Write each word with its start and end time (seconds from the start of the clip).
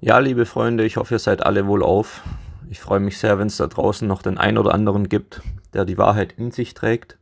Ja, 0.00 0.20
liebe 0.20 0.46
Freunde, 0.46 0.84
ich 0.84 0.96
hoffe, 0.96 1.16
ihr 1.16 1.18
seid 1.18 1.44
alle 1.44 1.66
wohl 1.66 1.82
auf. 1.82 2.22
Ich 2.70 2.78
freue 2.78 3.00
mich 3.00 3.18
sehr, 3.18 3.40
wenn 3.40 3.48
es 3.48 3.56
da 3.56 3.66
draußen 3.66 4.06
noch 4.06 4.22
den 4.22 4.38
einen 4.38 4.56
oder 4.56 4.72
anderen 4.72 5.08
gibt, 5.08 5.42
der 5.72 5.84
die 5.84 5.98
Wahrheit 5.98 6.34
in 6.36 6.52
sich 6.52 6.72
trägt, 6.72 7.18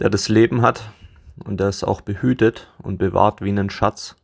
der 0.00 0.08
das 0.08 0.30
Leben 0.30 0.62
hat 0.62 0.90
und 1.44 1.60
der 1.60 1.68
es 1.68 1.84
auch 1.84 2.00
behütet 2.00 2.68
und 2.82 2.96
bewahrt 2.96 3.42
wie 3.42 3.50
einen 3.50 3.68
Schatz 3.68 4.16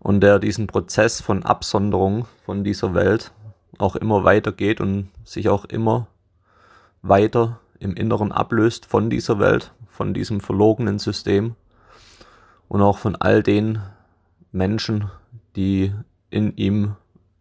und 0.00 0.22
der 0.22 0.40
diesen 0.40 0.66
Prozess 0.66 1.20
von 1.20 1.44
Absonderung 1.44 2.26
von 2.44 2.64
dieser 2.64 2.94
Welt 2.94 3.30
auch 3.78 3.94
immer 3.94 4.24
weitergeht 4.24 4.80
und 4.80 5.08
sich 5.24 5.48
auch 5.48 5.66
immer 5.66 6.08
weiter 7.00 7.60
im 7.78 7.94
Inneren 7.94 8.32
ablöst 8.32 8.86
von 8.86 9.08
dieser 9.08 9.38
Welt, 9.38 9.70
von 9.86 10.14
diesem 10.14 10.40
verlogenen 10.40 10.98
System 10.98 11.54
und 12.66 12.82
auch 12.82 12.98
von 12.98 13.14
all 13.14 13.44
den 13.44 13.78
Menschen, 14.50 15.12
die 15.54 15.92
in 16.30 16.56
ihm 16.56 16.96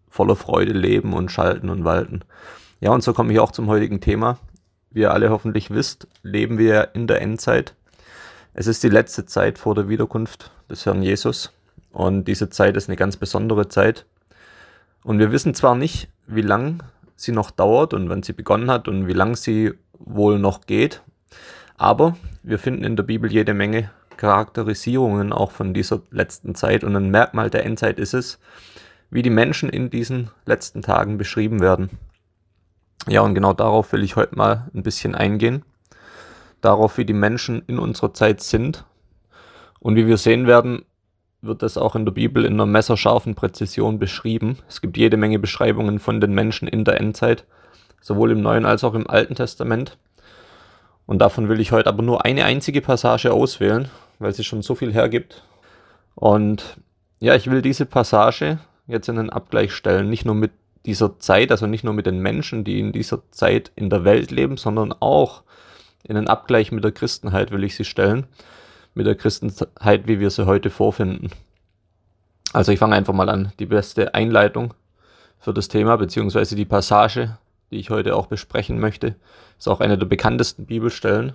voller 0.10 0.36
Freude 0.36 0.74
leben 0.74 1.14
und 1.14 1.32
schalten 1.32 1.70
und 1.70 1.84
walten. 1.84 2.22
Ja, 2.80 2.92
und 2.92 3.04
so 3.04 3.14
komme 3.14 3.32
ich 3.34 3.40
auch 3.40 3.52
zum 3.52 3.68
heutigen 3.68 4.02
Thema. 4.02 4.40
Wie 4.92 5.02
ihr 5.02 5.14
alle 5.14 5.30
hoffentlich 5.30 5.70
wisst, 5.70 6.08
leben 6.24 6.58
wir 6.58 6.90
in 6.94 7.08
der 7.08 7.22
Endzeit. 7.22 7.76
Es 8.54 8.68
ist 8.68 8.84
die 8.84 8.90
letzte 8.90 9.26
Zeit 9.26 9.60
vor 9.60 9.76
der 9.76 9.88
Wiederkunft 9.88 10.52
des 10.70 10.86
Herrn 10.86 11.04
Jesus. 11.04 11.52
Und 11.92 12.26
diese 12.26 12.50
Zeit 12.50 12.76
ist 12.76 12.90
eine 12.90 12.98
ganz 12.98 13.18
besondere 13.18 13.68
Zeit. 13.68 14.06
Und 15.04 15.20
wir 15.20 15.32
wissen 15.32 15.54
zwar 15.54 15.76
nicht, 15.76 16.10
wie 16.28 16.42
lang 16.42 16.84
sie 17.16 17.32
noch 17.32 17.52
dauert 17.52 17.94
und 17.94 18.10
wann 18.10 18.24
sie 18.24 18.34
begonnen 18.34 18.72
hat 18.72 18.88
und 18.88 19.08
wie 19.08 19.14
lang 19.14 19.36
sie 19.36 19.74
wohl 20.00 20.40
noch 20.40 20.62
geht, 20.62 21.02
aber 21.78 22.18
wir 22.44 22.60
finden 22.60 22.84
in 22.84 22.96
der 22.96 23.04
Bibel 23.04 23.32
jede 23.32 23.54
Menge 23.54 23.92
Charakterisierungen 24.20 25.32
auch 25.32 25.52
von 25.52 25.74
dieser 25.74 26.02
letzten 26.12 26.54
Zeit 26.54 26.84
und 26.84 26.94
ein 26.94 27.10
Merkmal 27.10 27.50
der 27.50 27.66
Endzeit 27.66 28.00
ist 28.00 28.14
es, 28.14 28.38
wie 29.10 29.22
die 29.22 29.30
Menschen 29.30 29.70
in 29.70 29.90
diesen 29.90 30.30
letzten 30.46 30.82
Tagen 30.82 31.18
beschrieben 31.18 31.62
werden. 31.62 31.90
Ja, 33.08 33.22
und 33.22 33.34
genau 33.34 33.54
darauf 33.54 33.94
will 33.94 34.04
ich 34.04 34.18
heute 34.18 34.36
mal 34.36 34.70
ein 34.76 34.84
bisschen 34.84 35.16
eingehen. 35.16 35.64
Darauf, 36.60 36.98
wie 36.98 37.06
die 37.06 37.14
Menschen 37.14 37.64
in 37.68 37.80
unserer 37.80 38.14
Zeit 38.14 38.42
sind. 38.42 38.84
Und 39.80 39.96
wie 39.96 40.06
wir 40.06 40.18
sehen 40.18 40.48
werden, 40.48 40.84
wird 41.42 41.64
das 41.64 41.78
auch 41.78 41.96
in 41.96 42.04
der 42.04 42.12
Bibel 42.12 42.44
in 42.44 42.56
einer 42.56 42.66
messerscharfen 42.66 43.36
Präzision 43.36 44.00
beschrieben. 44.00 44.58
Es 44.68 44.82
gibt 44.82 44.98
jede 44.98 45.16
Menge 45.16 45.40
Beschreibungen 45.40 45.98
von 45.98 46.20
den 46.20 46.34
Menschen 46.34 46.68
in 46.68 46.84
der 46.84 47.00
Endzeit, 47.00 47.46
sowohl 48.02 48.32
im 48.32 48.42
Neuen 48.42 48.66
als 48.66 48.84
auch 48.84 48.96
im 48.96 49.10
Alten 49.10 49.36
Testament. 49.36 49.98
Und 51.06 51.20
davon 51.20 51.48
will 51.48 51.62
ich 51.62 51.72
heute 51.72 51.88
aber 51.88 52.04
nur 52.04 52.26
eine 52.26 52.44
einzige 52.44 52.82
Passage 52.82 53.32
auswählen, 53.32 53.90
weil 54.20 54.34
sie 54.34 54.44
schon 54.44 54.62
so 54.62 54.76
viel 54.76 54.94
hergibt. 54.94 55.44
Und 56.16 56.78
ja, 57.20 57.36
ich 57.36 57.50
will 57.50 57.62
diese 57.62 57.86
Passage 57.86 58.60
jetzt 58.88 59.10
in 59.10 59.16
den 59.16 59.30
Abgleich 59.30 59.74
stellen. 59.74 60.10
Nicht 60.10 60.26
nur 60.26 60.36
mit 60.36 60.52
dieser 60.86 61.20
Zeit, 61.20 61.52
also 61.52 61.68
nicht 61.68 61.84
nur 61.84 61.94
mit 61.94 62.06
den 62.06 62.20
Menschen, 62.20 62.64
die 62.64 62.80
in 62.80 62.92
dieser 62.92 63.22
Zeit 63.32 63.72
in 63.76 63.90
der 63.90 64.04
Welt 64.04 64.32
leben, 64.32 64.58
sondern 64.58 64.94
auch 64.94 65.44
in 66.04 66.16
den 66.16 66.28
Abgleich 66.28 66.72
mit 66.72 66.84
der 66.84 66.92
Christenheit 66.92 67.52
will 67.52 67.64
ich 67.64 67.76
sie 67.76 67.86
stellen. 67.86 68.28
Mit 68.94 69.06
der 69.06 69.16
Christenheit, 69.16 70.08
wie 70.08 70.20
wir 70.20 70.30
sie 70.30 70.46
heute 70.46 70.70
vorfinden. 70.70 71.30
Also 72.54 72.72
ich 72.72 72.80
fange 72.80 72.96
einfach 72.96 73.14
mal 73.14 73.30
an. 73.30 73.54
Die 73.60 73.66
beste 73.66 74.14
Einleitung 74.16 74.74
für 75.40 75.54
das 75.54 75.68
Thema, 75.68 75.96
beziehungsweise 75.98 76.56
die 76.56 76.66
Passage, 76.66 77.38
die 77.72 77.78
ich 77.78 77.90
heute 77.90 78.16
auch 78.16 78.28
besprechen 78.28 78.80
möchte, 78.80 79.16
ist 79.58 79.68
auch 79.68 79.80
eine 79.80 79.98
der 79.98 80.08
bekanntesten 80.08 80.66
Bibelstellen 80.66 81.34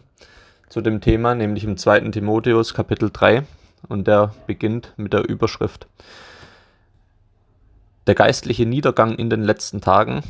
zu 0.69 0.81
dem 0.81 1.01
Thema, 1.01 1.35
nämlich 1.35 1.65
im 1.65 1.77
2. 1.77 2.11
Timotheus 2.11 2.75
Kapitel 2.75 3.11
3. 3.13 3.45
Und 3.89 4.07
der 4.07 4.35
beginnt 4.47 4.93
mit 4.97 5.13
der 5.13 5.29
Überschrift 5.29 5.87
der 8.07 8.15
geistliche 8.15 8.67
Niedergang 8.67 9.15
in 9.15 9.31
den 9.31 9.43
letzten 9.43 9.81
Tagen 9.81 10.23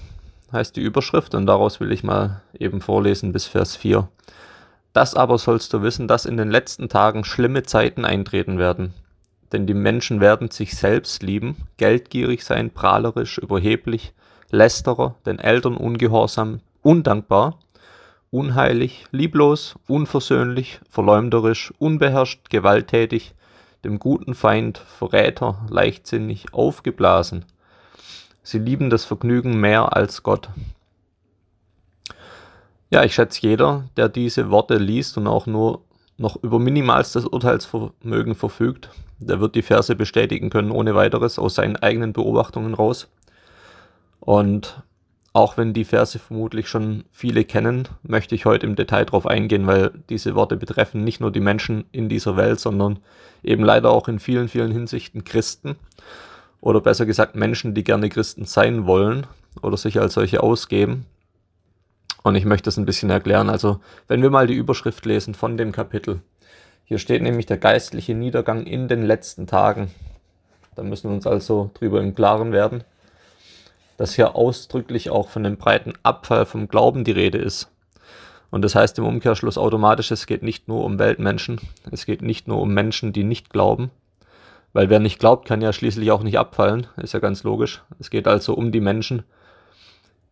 heißt 0.53 0.77
die 0.77 0.81
Überschrift 0.81 1.35
und 1.35 1.47
daraus 1.47 1.81
will 1.81 1.91
ich 1.91 2.05
mal 2.05 2.43
eben 2.57 2.81
vorlesen 2.81 3.33
bis 3.33 3.47
Vers 3.47 3.75
4. 3.75 4.09
Das 4.93 5.17
aber 5.17 5.39
sollst 5.39 5.73
du 5.73 5.83
wissen, 5.83 6.07
dass 6.07 6.25
in 6.25 6.37
den 6.37 6.51
letzten 6.51 6.89
Tagen 6.89 7.25
schlimme 7.25 7.65
Zeiten 7.65 8.05
eintreten 8.05 8.59
werden. 8.59 8.95
Denn 9.51 9.67
die 9.67 9.75
Menschen 9.75 10.21
werden 10.21 10.53
sich 10.53 10.77
selbst 10.77 11.25
lieben, 11.25 11.57
geldgierig 11.77 12.45
sein, 12.45 12.71
prahlerisch, 12.71 13.39
überheblich, 13.39 14.13
lästerer, 14.51 15.17
den 15.27 15.41
Eltern 15.41 15.77
ungehorsam, 15.77 16.61
undankbar, 16.83 17.59
unheilig, 18.35 19.07
lieblos, 19.13 19.77
unversöhnlich, 19.87 20.81
verleumderisch, 20.91 21.73
unbeherrscht, 21.79 22.51
gewalttätig, 22.51 23.35
dem 23.85 23.99
guten 23.99 24.35
Feind, 24.35 24.79
Verräter, 24.79 25.65
leichtsinnig, 25.71 26.53
aufgeblasen, 26.53 27.45
Sie 28.47 28.59
lieben 28.59 28.91
das 28.91 29.07
Vergnügen 29.07 29.59
mehr 29.59 29.97
als 29.97 30.23
Gott. 30.23 30.51
Ja, 32.91 33.03
ich 33.03 33.15
schätze 33.15 33.41
jeder, 33.41 33.89
der 33.97 34.11
diese 34.11 34.51
Worte 34.51 34.77
liest 34.77 35.17
und 35.17 35.27
auch 35.27 35.47
nur 35.47 35.81
noch 36.19 36.37
über 36.43 36.59
minimalstes 36.59 37.25
Urteilsvermögen 37.25 38.35
verfügt, 38.35 38.91
der 39.19 39.41
wird 39.41 39.55
die 39.55 39.63
Verse 39.63 39.97
bestätigen 39.97 40.51
können 40.51 40.71
ohne 40.71 40.95
weiteres 40.95 41.39
aus 41.39 41.55
seinen 41.55 41.77
eigenen 41.77 42.13
Beobachtungen 42.13 42.75
raus. 42.75 43.09
Und 44.21 44.83
auch 45.35 45.57
wenn 45.57 45.73
die 45.73 45.85
Verse 45.85 46.17
vermutlich 46.19 46.69
schon 46.69 47.05
viele 47.11 47.45
kennen, 47.45 47.89
möchte 48.05 48.37
ich 48.37 48.47
heute 48.47 48.67
im 48.67 48.77
Detail 48.77 49.05
darauf 49.05 49.27
eingehen, 49.27 49.67
weil 49.67 49.91
diese 50.09 50.37
Worte 50.37 50.57
betreffen 50.57 51.03
nicht 51.03 51.21
nur 51.21 51.33
die 51.33 51.41
Menschen 51.41 51.85
in 51.91 52.09
dieser 52.09 52.37
Welt, 52.37 52.61
sondern 52.61 53.01
eben 53.43 53.65
leider 53.65 53.91
auch 53.91 54.07
in 54.07 54.21
vielen, 54.21 54.49
vielen 54.49 54.71
Hinsichten 54.71 55.25
Christen 55.25 55.75
oder 56.61 56.81
besser 56.81 57.05
gesagt 57.05 57.35
Menschen, 57.35 57.75
die 57.75 57.83
gerne 57.83 58.11
Christen 58.11 58.45
sein 58.45 58.87
wollen 58.87 59.27
oder 59.61 59.77
sich 59.77 60.01
als 60.01 60.15
solche 60.15 60.41
ausgeben. 60.41 61.05
Und 62.23 62.37
ich 62.37 62.45
möchte 62.45 62.67
das 62.67 62.77
ein 62.77 62.87
bisschen 62.87 63.11
erklären. 63.11 63.51
Also, 63.51 63.81
wenn 64.07 64.23
wir 64.23 64.31
mal 64.31 64.47
die 64.47 64.55
Überschrift 64.55 65.05
lesen 65.05 65.35
von 65.35 65.57
dem 65.57 65.73
Kapitel. 65.73 66.23
Hier 66.85 66.99
steht 66.99 67.23
nämlich 67.23 67.47
der 67.47 67.59
geistliche 67.59 68.15
Niedergang 68.15 68.67
in 68.67 68.87
den 68.87 69.03
letzten 69.03 69.49
Tagen. 69.49 69.91
Da 70.77 70.85
müssen 70.85 71.11
wir 71.11 71.15
uns 71.17 71.27
also 71.27 71.71
drüber 71.75 72.01
im 72.01 72.15
Klaren 72.15 72.53
werden, 72.53 72.85
dass 73.97 74.15
hier 74.15 74.35
ausdrücklich 74.35 75.11
auch 75.11 75.29
von 75.29 75.45
dem 75.45 75.57
breiten 75.57 75.95
Abfall 76.03 76.47
vom 76.47 76.69
Glauben 76.69 77.05
die 77.05 77.13
Rede 77.13 77.39
ist. 77.39 77.71
Und 78.51 78.63
das 78.63 78.75
heißt 78.75 78.99
im 78.99 79.07
Umkehrschluss 79.07 79.59
automatisch, 79.59 80.11
es 80.11 80.27
geht 80.27 80.43
nicht 80.43 80.69
nur 80.69 80.85
um 80.85 80.99
Weltmenschen, 80.99 81.61
es 81.91 82.07
geht 82.07 82.23
nicht 82.23 82.47
nur 82.47 82.61
um 82.61 82.73
Menschen, 82.73 83.13
die 83.13 83.25
nicht 83.25 83.51
glauben, 83.51 83.91
weil 84.73 84.91
wer 84.91 85.01
nicht 85.01 85.19
glaubt, 85.19 85.49
kann 85.49 85.61
ja 85.61 85.73
schließlich 85.73 86.11
auch 86.13 86.23
nicht 86.23 86.39
abfallen, 86.39 86.87
ist 86.97 87.15
ja 87.15 87.21
ganz 87.21 87.43
logisch. 87.43 87.83
Es 87.99 88.11
geht 88.11 88.29
also 88.29 88.55
um 88.55 88.71
die 88.71 88.81
Menschen, 88.81 89.25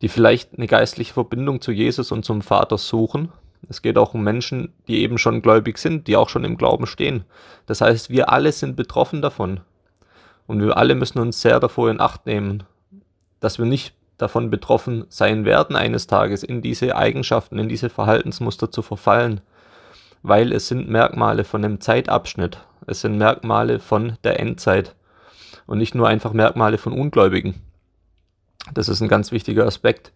die 0.03 0.09
vielleicht 0.09 0.55
eine 0.57 0.67
geistliche 0.67 1.13
Verbindung 1.13 1.61
zu 1.61 1.73
Jesus 1.73 2.13
und 2.13 2.25
zum 2.25 2.43
Vater 2.43 2.79
suchen. 2.79 3.33
Es 3.69 3.83
geht 3.83 3.97
auch 3.97 4.15
um 4.15 4.25
Menschen, 4.25 4.73
die 4.89 4.99
eben 4.99 5.19
schon 5.19 5.43
gläubig 5.43 5.79
sind, 5.79 6.09
die 6.09 6.17
auch 6.17 6.29
schon 6.29 6.45
im 6.45 6.57
Glauben 6.57 6.87
stehen. 6.87 7.25
Das 7.67 7.81
heißt, 7.81 8.11
wir 8.11 8.33
alle 8.33 8.51
sind 8.51 8.75
betroffen 8.75 9.23
davon. 9.23 9.61
Und 10.49 10.61
wir 10.61 10.77
alle 10.77 10.97
müssen 10.97 11.21
uns 11.21 11.41
sehr 11.41 11.61
davor 11.61 11.89
in 11.89 12.01
Acht 12.01 12.27
nehmen, 12.27 12.65
dass 13.43 13.59
wir 13.59 13.67
nicht 13.67 13.93
davon 14.19 14.51
betroffen 14.51 15.05
sein 15.09 15.45
werden, 15.45 15.75
eines 15.75 16.07
Tages 16.07 16.45
in 16.45 16.63
diese 16.63 16.97
Eigenschaften, 16.97 17.59
in 17.59 17.69
diese 17.69 17.91
Verhaltensmuster 17.91 18.71
zu 18.71 18.83
verfallen, 18.83 19.41
weil 20.23 20.53
es 20.53 20.69
sind 20.69 20.89
Merkmale 20.89 21.43
von 21.43 21.65
einem 21.65 21.81
Zeitabschnitt, 21.81 22.59
es 22.87 23.01
sind 23.01 23.19
Merkmale 23.19 23.81
von 23.81 24.17
der 24.23 24.39
Endzeit 24.39 24.95
und 25.67 25.79
nicht 25.79 25.97
nur 25.97 26.07
einfach 26.07 26.33
Merkmale 26.33 26.79
von 26.79 26.93
Ungläubigen. 26.93 27.61
Das 28.73 28.89
ist 28.89 29.01
ein 29.01 29.09
ganz 29.09 29.33
wichtiger 29.33 29.67
Aspekt, 29.67 30.13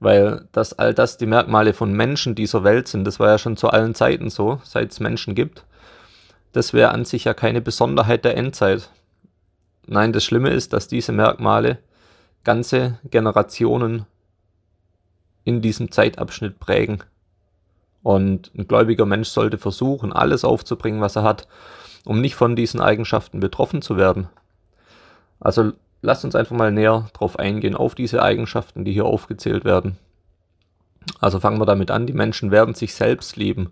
weil 0.00 0.48
das 0.52 0.72
all 0.78 0.94
das 0.94 1.18
die 1.18 1.26
Merkmale 1.26 1.74
von 1.74 1.92
Menschen 1.92 2.34
dieser 2.34 2.64
Welt 2.64 2.88
sind. 2.88 3.04
Das 3.04 3.20
war 3.20 3.28
ja 3.28 3.36
schon 3.36 3.58
zu 3.58 3.68
allen 3.68 3.94
Zeiten 3.94 4.30
so, 4.30 4.58
seit 4.64 4.90
es 4.90 5.00
Menschen 5.00 5.34
gibt. 5.34 5.64
Das 6.52 6.72
wäre 6.72 6.92
an 6.92 7.04
sich 7.04 7.24
ja 7.24 7.34
keine 7.34 7.60
Besonderheit 7.60 8.24
der 8.24 8.38
Endzeit. 8.38 8.88
Nein, 9.86 10.14
das 10.14 10.24
Schlimme 10.24 10.48
ist, 10.48 10.72
dass 10.72 10.88
diese 10.88 11.12
Merkmale 11.12 11.78
ganze 12.44 12.98
Generationen 13.10 14.06
in 15.44 15.60
diesem 15.60 15.90
Zeitabschnitt 15.90 16.58
prägen. 16.58 17.02
Und 18.02 18.50
ein 18.54 18.68
gläubiger 18.68 19.06
Mensch 19.06 19.28
sollte 19.28 19.58
versuchen, 19.58 20.12
alles 20.12 20.44
aufzubringen, 20.44 21.00
was 21.00 21.16
er 21.16 21.22
hat, 21.22 21.48
um 22.04 22.20
nicht 22.20 22.34
von 22.34 22.54
diesen 22.54 22.80
Eigenschaften 22.80 23.40
betroffen 23.40 23.82
zu 23.82 23.96
werden. 23.96 24.28
Also 25.40 25.72
lasst 26.02 26.24
uns 26.24 26.34
einfach 26.34 26.56
mal 26.56 26.70
näher 26.70 27.08
drauf 27.14 27.38
eingehen, 27.38 27.74
auf 27.74 27.94
diese 27.94 28.22
Eigenschaften, 28.22 28.84
die 28.84 28.92
hier 28.92 29.06
aufgezählt 29.06 29.64
werden. 29.64 29.98
Also 31.20 31.40
fangen 31.40 31.58
wir 31.58 31.66
damit 31.66 31.90
an, 31.90 32.06
die 32.06 32.12
Menschen 32.12 32.50
werden 32.50 32.74
sich 32.74 32.94
selbst 32.94 33.36
lieben. 33.36 33.70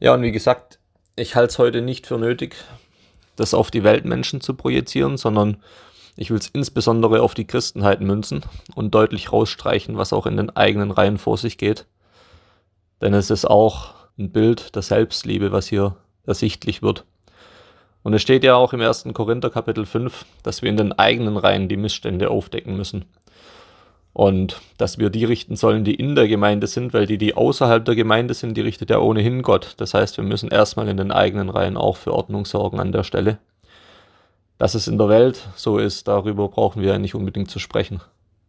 Ja, 0.00 0.14
und 0.14 0.22
wie 0.22 0.32
gesagt, 0.32 0.78
ich 1.16 1.34
halte 1.34 1.50
es 1.50 1.58
heute 1.58 1.82
nicht 1.82 2.06
für 2.06 2.18
nötig, 2.18 2.56
das 3.36 3.54
auf 3.54 3.70
die 3.70 3.84
Weltmenschen 3.84 4.40
zu 4.40 4.54
projizieren, 4.54 5.16
sondern 5.16 5.58
ich 6.18 6.30
will 6.30 6.38
es 6.38 6.48
insbesondere 6.48 7.22
auf 7.22 7.34
die 7.34 7.46
Christenheit 7.46 8.00
münzen 8.00 8.42
und 8.74 8.92
deutlich 8.92 9.32
rausstreichen, 9.32 9.96
was 9.96 10.12
auch 10.12 10.26
in 10.26 10.36
den 10.36 10.50
eigenen 10.50 10.90
Reihen 10.90 11.16
vor 11.16 11.38
sich 11.38 11.58
geht. 11.58 11.86
Denn 13.00 13.14
es 13.14 13.30
ist 13.30 13.44
auch 13.44 13.94
ein 14.18 14.32
Bild 14.32 14.74
der 14.74 14.82
Selbstliebe, 14.82 15.52
was 15.52 15.68
hier 15.68 15.94
ersichtlich 16.26 16.82
wird. 16.82 17.04
Und 18.02 18.14
es 18.14 18.22
steht 18.22 18.42
ja 18.42 18.56
auch 18.56 18.72
im 18.72 18.80
1. 18.80 19.06
Korinther 19.14 19.50
Kapitel 19.50 19.86
5, 19.86 20.26
dass 20.42 20.60
wir 20.60 20.70
in 20.70 20.76
den 20.76 20.92
eigenen 20.92 21.36
Reihen 21.36 21.68
die 21.68 21.76
Missstände 21.76 22.30
aufdecken 22.30 22.76
müssen. 22.76 23.04
Und 24.12 24.60
dass 24.76 24.98
wir 24.98 25.10
die 25.10 25.24
richten 25.24 25.54
sollen, 25.54 25.84
die 25.84 25.94
in 25.94 26.16
der 26.16 26.26
Gemeinde 26.26 26.66
sind, 26.66 26.92
weil 26.94 27.06
die, 27.06 27.18
die 27.18 27.36
außerhalb 27.36 27.84
der 27.84 27.94
Gemeinde 27.94 28.34
sind, 28.34 28.56
die 28.56 28.62
richtet 28.62 28.90
ja 28.90 28.98
ohnehin 28.98 29.42
Gott. 29.42 29.74
Das 29.76 29.94
heißt, 29.94 30.16
wir 30.16 30.24
müssen 30.24 30.48
erstmal 30.48 30.88
in 30.88 30.96
den 30.96 31.12
eigenen 31.12 31.48
Reihen 31.48 31.76
auch 31.76 31.96
für 31.96 32.12
Ordnung 32.12 32.44
sorgen 32.44 32.80
an 32.80 32.90
der 32.90 33.04
Stelle. 33.04 33.38
Dass 34.58 34.74
es 34.74 34.88
in 34.88 34.98
der 34.98 35.08
Welt 35.08 35.48
so 35.54 35.78
ist, 35.78 36.08
darüber 36.08 36.48
brauchen 36.48 36.82
wir 36.82 36.90
ja 36.90 36.98
nicht 36.98 37.14
unbedingt 37.14 37.50
zu 37.50 37.60
sprechen, 37.60 38.00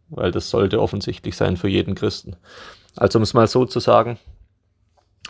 weil 0.08 0.32
das 0.32 0.50
sollte 0.50 0.80
offensichtlich 0.80 1.36
sein 1.36 1.56
für 1.56 1.68
jeden 1.68 1.94
Christen. 1.94 2.36
Also 2.96 3.18
um 3.18 3.22
es 3.22 3.34
mal 3.34 3.46
so 3.46 3.64
zu 3.64 3.78
sagen, 3.78 4.18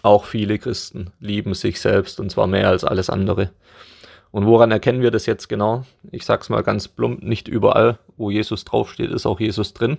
auch 0.02 0.24
viele 0.24 0.58
Christen 0.58 1.12
lieben 1.20 1.54
sich 1.54 1.80
selbst 1.80 2.20
und 2.20 2.30
zwar 2.30 2.46
mehr 2.46 2.68
als 2.68 2.84
alles 2.84 3.10
andere. 3.10 3.50
Und 4.30 4.46
woran 4.46 4.70
erkennen 4.70 5.02
wir 5.02 5.10
das 5.10 5.26
jetzt 5.26 5.48
genau? 5.48 5.84
Ich 6.10 6.24
sag's 6.24 6.48
mal 6.48 6.62
ganz 6.62 6.88
plump, 6.88 7.22
nicht 7.22 7.48
überall, 7.48 7.98
wo 8.16 8.30
Jesus 8.30 8.64
draufsteht, 8.64 9.10
ist 9.10 9.26
auch 9.26 9.40
Jesus 9.40 9.74
drin. 9.74 9.98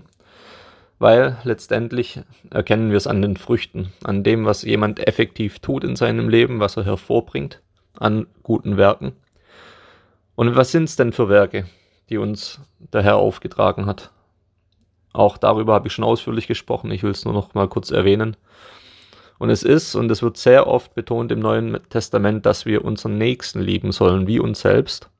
Weil 0.99 1.37
letztendlich 1.43 2.21
erkennen 2.49 2.91
wir 2.91 2.97
es 2.97 3.07
an 3.07 3.21
den 3.21 3.35
Früchten, 3.35 3.91
an 4.03 4.23
dem, 4.23 4.45
was 4.45 4.61
jemand 4.61 5.05
effektiv 5.05 5.59
tut 5.59 5.83
in 5.83 5.95
seinem 5.95 6.29
Leben, 6.29 6.59
was 6.59 6.77
er 6.77 6.85
hervorbringt, 6.85 7.61
an 7.97 8.27
guten 8.43 8.77
Werken. 8.77 9.13
Und 10.41 10.55
was 10.55 10.71
sind 10.71 10.85
es 10.85 10.95
denn 10.95 11.13
für 11.13 11.29
Werke, 11.29 11.65
die 12.09 12.17
uns 12.17 12.59
der 12.79 13.03
Herr 13.03 13.17
aufgetragen 13.17 13.85
hat? 13.85 14.09
Auch 15.13 15.37
darüber 15.37 15.75
habe 15.75 15.87
ich 15.87 15.93
schon 15.93 16.03
ausführlich 16.03 16.47
gesprochen, 16.47 16.89
ich 16.89 17.03
will 17.03 17.11
es 17.11 17.25
nur 17.25 17.33
noch 17.35 17.53
mal 17.53 17.67
kurz 17.67 17.91
erwähnen. 17.91 18.35
Und 19.37 19.51
es 19.51 19.61
ist, 19.61 19.93
und 19.93 20.09
es 20.09 20.23
wird 20.23 20.37
sehr 20.37 20.65
oft 20.65 20.95
betont 20.95 21.31
im 21.31 21.41
Neuen 21.41 21.77
Testament, 21.91 22.47
dass 22.47 22.65
wir 22.65 22.83
unseren 22.83 23.19
Nächsten 23.19 23.61
lieben 23.61 23.91
sollen, 23.91 24.25
wie 24.25 24.39
uns 24.39 24.61
selbst. 24.61 25.11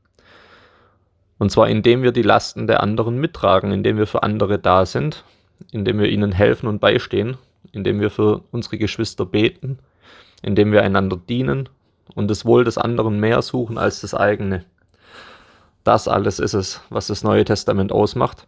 Und 1.37 1.51
zwar 1.51 1.69
indem 1.69 2.01
wir 2.01 2.13
die 2.13 2.23
Lasten 2.23 2.65
der 2.65 2.81
anderen 2.81 3.19
mittragen, 3.19 3.71
indem 3.71 3.97
wir 3.97 4.07
für 4.07 4.23
andere 4.23 4.57
da 4.57 4.87
sind, 4.87 5.23
indem 5.71 5.99
wir 5.99 6.09
ihnen 6.09 6.31
helfen 6.31 6.65
und 6.65 6.81
beistehen, 6.81 7.37
indem 7.73 7.99
wir 7.99 8.09
für 8.09 8.41
unsere 8.49 8.79
Geschwister 8.79 9.27
beten, 9.27 9.77
indem 10.41 10.71
wir 10.71 10.81
einander 10.81 11.15
dienen 11.15 11.69
und 12.15 12.27
das 12.27 12.43
Wohl 12.43 12.63
des 12.63 12.79
anderen 12.79 13.19
mehr 13.19 13.43
suchen 13.43 13.77
als 13.77 14.01
das 14.01 14.15
eigene. 14.15 14.65
Das 15.83 16.07
alles 16.07 16.39
ist 16.39 16.53
es, 16.53 16.81
was 16.89 17.07
das 17.07 17.23
Neue 17.23 17.45
Testament 17.45 17.91
ausmacht. 17.91 18.47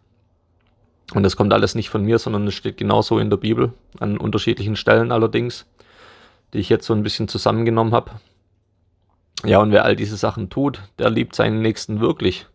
Und 1.12 1.22
das 1.22 1.36
kommt 1.36 1.52
alles 1.52 1.74
nicht 1.74 1.90
von 1.90 2.04
mir, 2.04 2.18
sondern 2.18 2.46
es 2.46 2.54
steht 2.54 2.76
genauso 2.76 3.18
in 3.18 3.30
der 3.30 3.36
Bibel, 3.36 3.72
an 3.98 4.16
unterschiedlichen 4.16 4.76
Stellen 4.76 5.12
allerdings, 5.12 5.66
die 6.52 6.58
ich 6.58 6.68
jetzt 6.68 6.86
so 6.86 6.94
ein 6.94 7.02
bisschen 7.02 7.28
zusammengenommen 7.28 7.92
habe. 7.92 8.12
Ja, 9.44 9.58
und 9.58 9.72
wer 9.72 9.84
all 9.84 9.96
diese 9.96 10.16
Sachen 10.16 10.48
tut, 10.48 10.80
der 10.98 11.10
liebt 11.10 11.34
seinen 11.34 11.60
Nächsten 11.60 12.00
wirklich. 12.00 12.46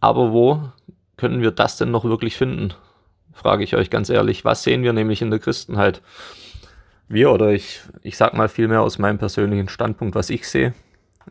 Aber 0.00 0.32
wo 0.32 0.68
können 1.16 1.40
wir 1.40 1.50
das 1.50 1.78
denn 1.78 1.90
noch 1.90 2.04
wirklich 2.04 2.36
finden? 2.36 2.74
Frage 3.32 3.64
ich 3.64 3.74
euch 3.74 3.88
ganz 3.88 4.10
ehrlich. 4.10 4.44
Was 4.44 4.62
sehen 4.62 4.82
wir 4.82 4.92
nämlich 4.92 5.22
in 5.22 5.30
der 5.30 5.38
Christenheit? 5.38 6.02
Wir 7.08 7.30
oder 7.30 7.52
ich, 7.52 7.80
ich 8.02 8.16
sag 8.16 8.34
mal 8.34 8.48
vielmehr 8.48 8.82
aus 8.82 8.98
meinem 8.98 9.18
persönlichen 9.18 9.68
Standpunkt, 9.68 10.14
was 10.14 10.30
ich 10.30 10.48
sehe. 10.48 10.74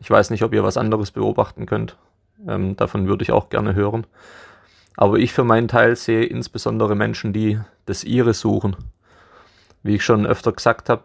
Ich 0.02 0.10
weiß 0.10 0.32
nicht, 0.32 0.44
ob 0.44 0.54
ihr 0.54 0.64
was 0.64 0.78
anderes 0.78 1.12
beobachten 1.12 1.66
könnt. 1.66 1.96
Ähm, 2.48 2.76
davon 2.76 3.08
würde 3.08 3.24
ich 3.24 3.32
auch 3.32 3.50
gerne 3.50 3.76
hören. 3.76 4.06
Aber 4.96 5.18
ich 5.18 5.34
für 5.34 5.44
meinen 5.44 5.68
Teil 5.68 5.96
sehe 5.96 6.24
insbesondere 6.24 6.96
Menschen, 6.96 7.34
die 7.34 7.60
das 7.86 8.04
ihre 8.04 8.34
suchen. 8.34 8.76
Wie 9.82 9.96
ich 9.96 10.04
schon 10.04 10.26
öfter 10.26 10.52
gesagt 10.52 10.90
habe, 10.90 11.04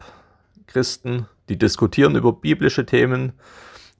Christen, 0.66 1.26
die 1.48 1.58
diskutieren 1.58 2.14
über 2.14 2.32
biblische 2.32 2.84
Themen, 2.84 3.32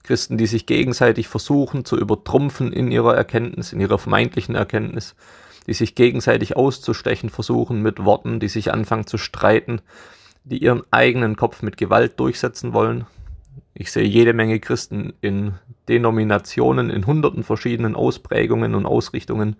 Christen, 0.02 0.38
die 0.38 0.46
sich 0.46 0.66
gegenseitig 0.66 1.28
versuchen 1.28 1.84
zu 1.84 1.98
übertrumpfen 1.98 2.72
in 2.72 2.90
ihrer 2.90 3.14
Erkenntnis, 3.14 3.72
in 3.72 3.80
ihrer 3.80 3.98
vermeintlichen 3.98 4.54
Erkenntnis, 4.54 5.14
die 5.66 5.74
sich 5.74 5.94
gegenseitig 5.94 6.56
auszustechen 6.56 7.28
versuchen 7.28 7.82
mit 7.82 8.04
Worten, 8.04 8.40
die 8.40 8.48
sich 8.48 8.72
anfangen 8.72 9.06
zu 9.06 9.18
streiten, 9.18 9.80
die 10.44 10.58
ihren 10.58 10.82
eigenen 10.90 11.36
Kopf 11.36 11.62
mit 11.62 11.76
Gewalt 11.76 12.18
durchsetzen 12.20 12.72
wollen. 12.72 13.06
Ich 13.80 13.92
sehe 13.92 14.02
jede 14.02 14.32
Menge 14.32 14.58
Christen 14.58 15.12
in 15.20 15.54
Denominationen 15.88 16.90
in 16.90 17.06
hunderten 17.06 17.44
verschiedenen 17.44 17.94
Ausprägungen 17.94 18.74
und 18.74 18.86
Ausrichtungen. 18.86 19.54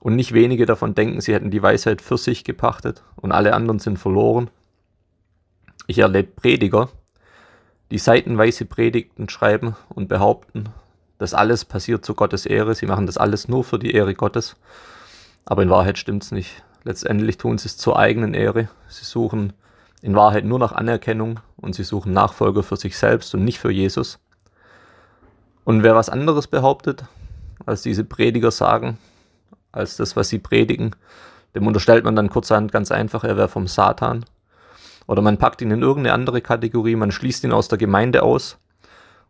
Und 0.00 0.16
nicht 0.16 0.32
wenige 0.34 0.66
davon 0.66 0.96
denken, 0.96 1.20
sie 1.20 1.34
hätten 1.34 1.52
die 1.52 1.62
Weisheit 1.62 2.02
für 2.02 2.18
sich 2.18 2.42
gepachtet 2.42 3.04
und 3.14 3.30
alle 3.30 3.54
anderen 3.54 3.78
sind 3.78 3.96
verloren. 3.96 4.50
Ich 5.86 6.00
erlebe 6.00 6.32
Prediger, 6.32 6.88
die 7.92 7.98
seitenweise 7.98 8.64
Predigten 8.64 9.28
schreiben 9.28 9.76
und 9.88 10.08
behaupten, 10.08 10.70
dass 11.18 11.32
alles 11.32 11.64
passiert 11.64 12.04
zu 12.04 12.14
Gottes 12.14 12.44
Ehre. 12.44 12.74
Sie 12.74 12.86
machen 12.86 13.06
das 13.06 13.18
alles 13.18 13.46
nur 13.46 13.62
für 13.62 13.78
die 13.78 13.92
Ehre 13.92 14.14
Gottes. 14.14 14.56
Aber 15.44 15.62
in 15.62 15.70
Wahrheit 15.70 15.98
stimmt 15.98 16.24
es 16.24 16.32
nicht. 16.32 16.64
Letztendlich 16.82 17.38
tun 17.38 17.56
sie 17.56 17.68
es 17.68 17.76
zur 17.76 18.00
eigenen 18.00 18.34
Ehre. 18.34 18.68
Sie 18.88 19.04
suchen 19.04 19.52
in 20.02 20.14
Wahrheit 20.14 20.44
nur 20.44 20.58
nach 20.58 20.72
Anerkennung 20.72 21.40
und 21.56 21.74
sie 21.74 21.84
suchen 21.84 22.12
Nachfolger 22.12 22.62
für 22.62 22.76
sich 22.76 22.96
selbst 22.96 23.34
und 23.34 23.44
nicht 23.44 23.58
für 23.58 23.70
Jesus. 23.70 24.18
Und 25.64 25.82
wer 25.82 25.94
was 25.94 26.08
anderes 26.08 26.46
behauptet, 26.46 27.04
als 27.66 27.82
diese 27.82 28.04
Prediger 28.04 28.50
sagen, 28.50 28.98
als 29.72 29.96
das, 29.96 30.16
was 30.16 30.28
sie 30.28 30.38
predigen, 30.38 30.94
dem 31.54 31.66
unterstellt 31.66 32.04
man 32.04 32.16
dann 32.16 32.30
kurzerhand 32.30 32.72
ganz 32.72 32.90
einfach, 32.90 33.24
er 33.24 33.36
wäre 33.36 33.48
vom 33.48 33.66
Satan. 33.66 34.24
Oder 35.06 35.22
man 35.22 35.38
packt 35.38 35.62
ihn 35.62 35.70
in 35.70 35.82
irgendeine 35.82 36.14
andere 36.14 36.40
Kategorie, 36.40 36.96
man 36.96 37.10
schließt 37.10 37.44
ihn 37.44 37.52
aus 37.52 37.68
der 37.68 37.78
Gemeinde 37.78 38.22
aus 38.22 38.58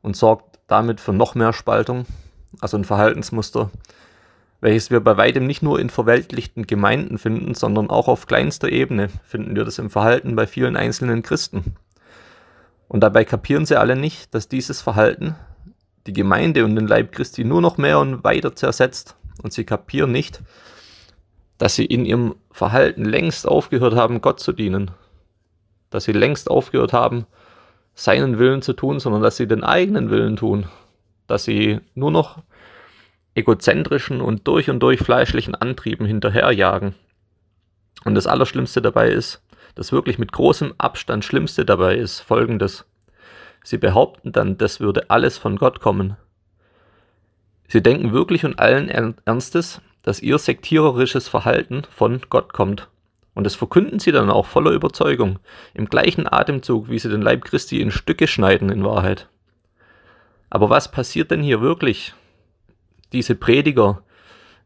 und 0.03 0.17
sorgt 0.17 0.59
damit 0.67 1.01
für 1.01 1.13
noch 1.13 1.35
mehr 1.35 1.53
Spaltung, 1.53 2.07
also 2.61 2.77
ein 2.77 2.85
Verhaltensmuster, 2.85 3.71
welches 4.61 4.91
wir 4.91 5.01
bei 5.01 5.17
weitem 5.17 5.47
nicht 5.47 5.63
nur 5.63 5.79
in 5.79 5.91
verweltlichten 5.91 6.67
Gemeinden 6.67 7.19
finden, 7.19 7.55
sondern 7.55 7.91
auch 7.91 8.09
auf 8.09 8.27
kleinster 8.27 8.69
Ebene 8.69 9.09
finden 9.25 9.55
wir 9.55 9.65
das 9.65 9.79
im 9.79 9.91
Verhalten 9.91 10.35
bei 10.35 10.47
vielen 10.47 10.77
einzelnen 10.77 11.23
Christen. 11.23 11.77
Und 12.89 13.01
dabei 13.01 13.25
kapieren 13.25 13.67
sie 13.67 13.79
alle 13.79 13.97
nicht, 13.97 14.35
dass 14.35 14.49
dieses 14.49 14.81
Verhalten 14.81 15.37
die 16.07 16.13
Gemeinde 16.13 16.65
und 16.65 16.75
den 16.75 16.89
Leib 16.89 17.13
Christi 17.13 17.45
nur 17.45 17.61
noch 17.61 17.77
mehr 17.77 17.99
und 18.01 18.25
weiter 18.25 18.57
zersetzt. 18.57 19.17
Und 19.43 19.53
sie 19.53 19.65
kapieren 19.65 20.11
nicht, 20.11 20.41
dass 21.59 21.77
sie 21.77 21.85
in 21.85 22.05
ihrem 22.05 22.35
Verhalten 22.51 23.05
längst 23.05 23.47
aufgehört 23.47 23.95
haben, 23.95 24.21
Gott 24.21 24.41
zu 24.41 24.53
dienen. 24.53 24.91
Dass 25.91 26.05
sie 26.05 26.13
längst 26.13 26.51
aufgehört 26.51 26.93
haben, 26.93 27.27
seinen 27.95 28.39
Willen 28.39 28.63
zu 28.63 28.73
tun, 28.73 29.01
sondern 29.01 29.23
dass 29.23 29.37
sie 29.37 29.47
den 29.47 29.63
eigenen 29.63 30.11
Willen 30.11 30.37
tun. 30.37 30.67
Dass 31.27 31.45
sie 31.45 31.81
nur 31.95 32.11
noch 32.11 32.43
egozentrischen 33.39 34.21
und 34.21 34.47
durch 34.47 34.69
und 34.69 34.81
durch 34.81 35.01
fleischlichen 35.01 35.55
Antrieben 35.55 36.07
hinterherjagen. 36.07 36.95
Und 38.05 38.15
das 38.15 38.27
Allerschlimmste 38.27 38.83
dabei 38.83 39.11
ist, 39.11 39.43
das 39.75 39.93
wirklich 39.93 40.19
mit 40.19 40.33
großem 40.33 40.75
Abstand 40.79 41.25
Schlimmste 41.25 41.65
dabei 41.65 41.97
ist 41.97 42.21
folgendes. 42.21 42.85
Sie 43.63 43.79
behaupten 43.79 44.33
dann, 44.33 44.59
das 44.59 44.81
würde 44.81 45.11
alles 45.11 45.39
von 45.39 45.57
Gott 45.57 45.81
kommen. 45.81 46.17
Sie 47.69 47.83
denken 47.83 48.13
wirklich 48.13 48.45
und 48.45 48.59
allen 48.59 48.89
Ernstes, 49.25 49.81
dass 50.03 50.21
ihr 50.21 50.39
sektiererisches 50.39 51.29
Verhalten 51.29 51.83
von 51.91 52.21
Gott 52.31 52.53
kommt. 52.53 52.89
Und 53.35 53.45
das 53.45 53.55
verkünden 53.55 53.99
sie 53.99 54.11
dann 54.11 54.31
auch 54.31 54.47
voller 54.47 54.73
Überzeugung, 54.73 55.39
im 55.75 55.87
gleichen 55.87 56.27
Atemzug, 56.27 56.89
wie 56.89 56.99
sie 56.99 57.11
den 57.11 57.23
Leib 57.23 57.45
Christi 57.45 57.81
in 57.81 57.91
Stücke 57.91 58.27
schneiden 58.27 58.71
in 58.71 58.85
Wahrheit. 58.85 59.29
Aber 60.51 60.71
was 60.71 60.91
passiert 60.91 61.31
denn 61.31 61.43
hier 61.43 61.61
wirklich? 61.61 62.15
Diese 63.13 63.35
Prediger 63.35 64.03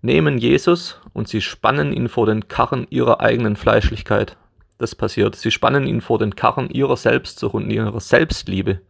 nehmen 0.01 0.39
Jesus 0.39 1.01
und 1.13 1.29
sie 1.29 1.41
spannen 1.41 1.93
ihn 1.93 2.09
vor 2.09 2.27
den 2.27 2.49
Karren 2.49 2.87
ihrer 2.91 3.21
eigenen 3.21 3.57
Fleischlichkeit 3.57 4.37
das 4.83 4.95
passiert. 4.95 5.37
Sie 5.37 5.51
spannen 5.51 5.87
ihn 5.87 6.01
vor 6.03 6.19
den 6.19 6.37
Karren 6.37 6.69
ihrer 6.69 6.97
Selbstsucht 6.97 7.55
und 7.55 7.71
ihrer 7.71 8.01
Selbstliebe. 8.01 8.81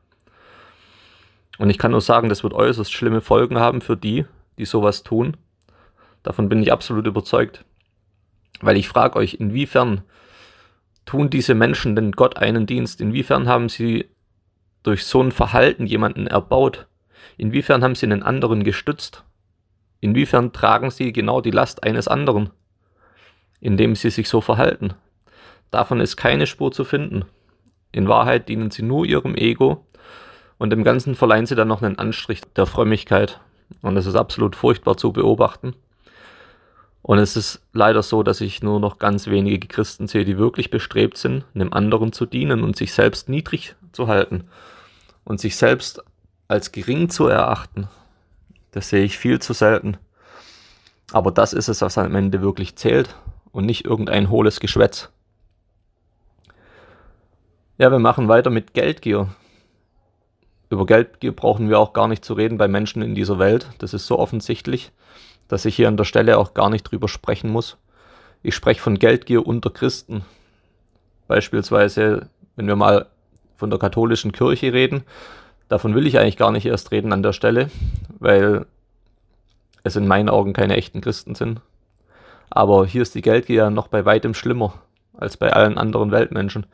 Und 1.58 1.70
ich 1.70 1.78
kann 1.78 1.92
nur 1.92 2.00
sagen, 2.00 2.28
das 2.28 2.42
wird 2.42 2.54
äußerst 2.54 2.92
schlimme 2.92 3.20
Folgen 3.20 3.58
haben 3.58 3.82
für 3.82 3.96
die, 3.96 4.24
die 4.58 4.64
sowas 4.64 5.02
tun. 5.04 5.36
Davon 6.22 6.48
bin 6.48 6.62
ich 6.62 6.72
absolut 6.72 7.06
überzeugt. 7.06 7.64
Weil 8.60 8.76
ich 8.76 8.88
frage 8.88 9.16
euch, 9.16 9.34
inwiefern 9.34 10.02
tun 11.04 11.30
diese 11.30 11.54
Menschen 11.54 11.94
denn 11.94 12.12
Gott 12.12 12.38
einen 12.38 12.66
Dienst? 12.66 13.00
Inwiefern 13.00 13.46
haben 13.46 13.68
sie 13.68 14.06
durch 14.82 15.04
so 15.04 15.22
ein 15.22 15.30
Verhalten 15.30 15.86
jemanden 15.86 16.26
erbaut? 16.26 16.86
Inwiefern 17.36 17.84
haben 17.84 17.94
sie 17.94 18.06
einen 18.06 18.22
anderen 18.22 18.64
gestützt? 18.64 19.24
Inwiefern 20.02 20.52
tragen 20.52 20.90
sie 20.90 21.12
genau 21.12 21.40
die 21.40 21.52
Last 21.52 21.84
eines 21.84 22.08
anderen, 22.08 22.50
indem 23.60 23.94
sie 23.94 24.10
sich 24.10 24.28
so 24.28 24.40
verhalten? 24.40 24.94
Davon 25.70 26.00
ist 26.00 26.16
keine 26.16 26.48
Spur 26.48 26.72
zu 26.72 26.84
finden. 26.84 27.24
In 27.92 28.08
Wahrheit 28.08 28.48
dienen 28.48 28.72
sie 28.72 28.82
nur 28.82 29.06
ihrem 29.06 29.36
Ego 29.36 29.86
und 30.58 30.70
dem 30.70 30.82
Ganzen 30.82 31.14
verleihen 31.14 31.46
sie 31.46 31.54
dann 31.54 31.68
noch 31.68 31.82
einen 31.82 32.00
Anstrich 32.00 32.40
der 32.56 32.66
Frömmigkeit. 32.66 33.40
Und 33.80 33.96
es 33.96 34.06
ist 34.06 34.16
absolut 34.16 34.56
furchtbar 34.56 34.96
zu 34.96 35.12
beobachten. 35.12 35.76
Und 37.00 37.18
es 37.18 37.36
ist 37.36 37.62
leider 37.72 38.02
so, 38.02 38.24
dass 38.24 38.40
ich 38.40 38.60
nur 38.60 38.80
noch 38.80 38.98
ganz 38.98 39.28
wenige 39.28 39.68
Christen 39.68 40.08
sehe, 40.08 40.24
die 40.24 40.36
wirklich 40.36 40.70
bestrebt 40.70 41.16
sind, 41.16 41.44
einem 41.54 41.72
anderen 41.72 42.12
zu 42.12 42.26
dienen 42.26 42.64
und 42.64 42.74
sich 42.74 42.92
selbst 42.92 43.28
niedrig 43.28 43.76
zu 43.92 44.08
halten 44.08 44.48
und 45.22 45.38
sich 45.40 45.56
selbst 45.56 46.02
als 46.48 46.72
gering 46.72 47.08
zu 47.08 47.28
erachten. 47.28 47.88
Das 48.72 48.88
sehe 48.88 49.04
ich 49.04 49.18
viel 49.18 49.38
zu 49.38 49.52
selten. 49.52 49.96
Aber 51.12 51.30
das 51.30 51.52
ist 51.52 51.68
es, 51.68 51.82
was 51.82 51.98
am 51.98 52.14
Ende 52.14 52.40
wirklich 52.42 52.76
zählt 52.76 53.14
und 53.52 53.66
nicht 53.66 53.84
irgendein 53.84 54.30
hohles 54.30 54.60
Geschwätz. 54.60 55.10
Ja, 57.78 57.90
wir 57.90 57.98
machen 57.98 58.28
weiter 58.28 58.50
mit 58.50 58.74
Geldgier. 58.74 59.28
Über 60.70 60.86
Geldgier 60.86 61.32
brauchen 61.36 61.68
wir 61.68 61.78
auch 61.78 61.92
gar 61.92 62.08
nicht 62.08 62.24
zu 62.24 62.32
reden 62.32 62.56
bei 62.56 62.66
Menschen 62.66 63.02
in 63.02 63.14
dieser 63.14 63.38
Welt. 63.38 63.68
Das 63.78 63.92
ist 63.92 64.06
so 64.06 64.18
offensichtlich, 64.18 64.90
dass 65.48 65.66
ich 65.66 65.76
hier 65.76 65.88
an 65.88 65.98
der 65.98 66.04
Stelle 66.04 66.38
auch 66.38 66.54
gar 66.54 66.70
nicht 66.70 66.84
drüber 66.84 67.08
sprechen 67.08 67.50
muss. 67.50 67.76
Ich 68.42 68.54
spreche 68.54 68.80
von 68.80 68.98
Geldgier 68.98 69.46
unter 69.46 69.68
Christen. 69.68 70.24
Beispielsweise, 71.28 72.30
wenn 72.56 72.66
wir 72.66 72.76
mal 72.76 73.06
von 73.56 73.68
der 73.68 73.78
katholischen 73.78 74.32
Kirche 74.32 74.72
reden, 74.72 75.04
davon 75.72 75.94
will 75.94 76.06
ich 76.06 76.18
eigentlich 76.18 76.36
gar 76.36 76.52
nicht 76.52 76.66
erst 76.66 76.90
reden 76.90 77.14
an 77.14 77.22
der 77.22 77.32
Stelle, 77.32 77.70
weil 78.18 78.66
es 79.84 79.96
in 79.96 80.06
meinen 80.06 80.28
Augen 80.28 80.52
keine 80.52 80.76
echten 80.76 81.00
Christen 81.00 81.34
sind. 81.34 81.62
Aber 82.50 82.84
hier 82.86 83.00
ist 83.00 83.14
die 83.14 83.22
Geldgier 83.22 83.70
noch 83.70 83.88
bei 83.88 84.04
weitem 84.04 84.34
schlimmer 84.34 84.74
als 85.16 85.38
bei 85.38 85.50
allen 85.50 85.78
anderen 85.78 86.10
Weltmenschen. 86.10 86.66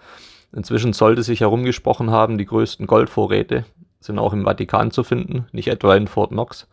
Inzwischen 0.52 0.92
sollte 0.92 1.22
sich 1.22 1.40
herumgesprochen 1.40 2.10
haben, 2.10 2.38
die 2.38 2.46
größten 2.46 2.88
Goldvorräte 2.88 3.64
sind 4.00 4.18
auch 4.18 4.32
im 4.32 4.44
Vatikan 4.44 4.90
zu 4.90 5.04
finden, 5.04 5.46
nicht 5.52 5.68
etwa 5.68 5.94
in 5.94 6.08
Fort 6.08 6.30
Knox. 6.30 6.66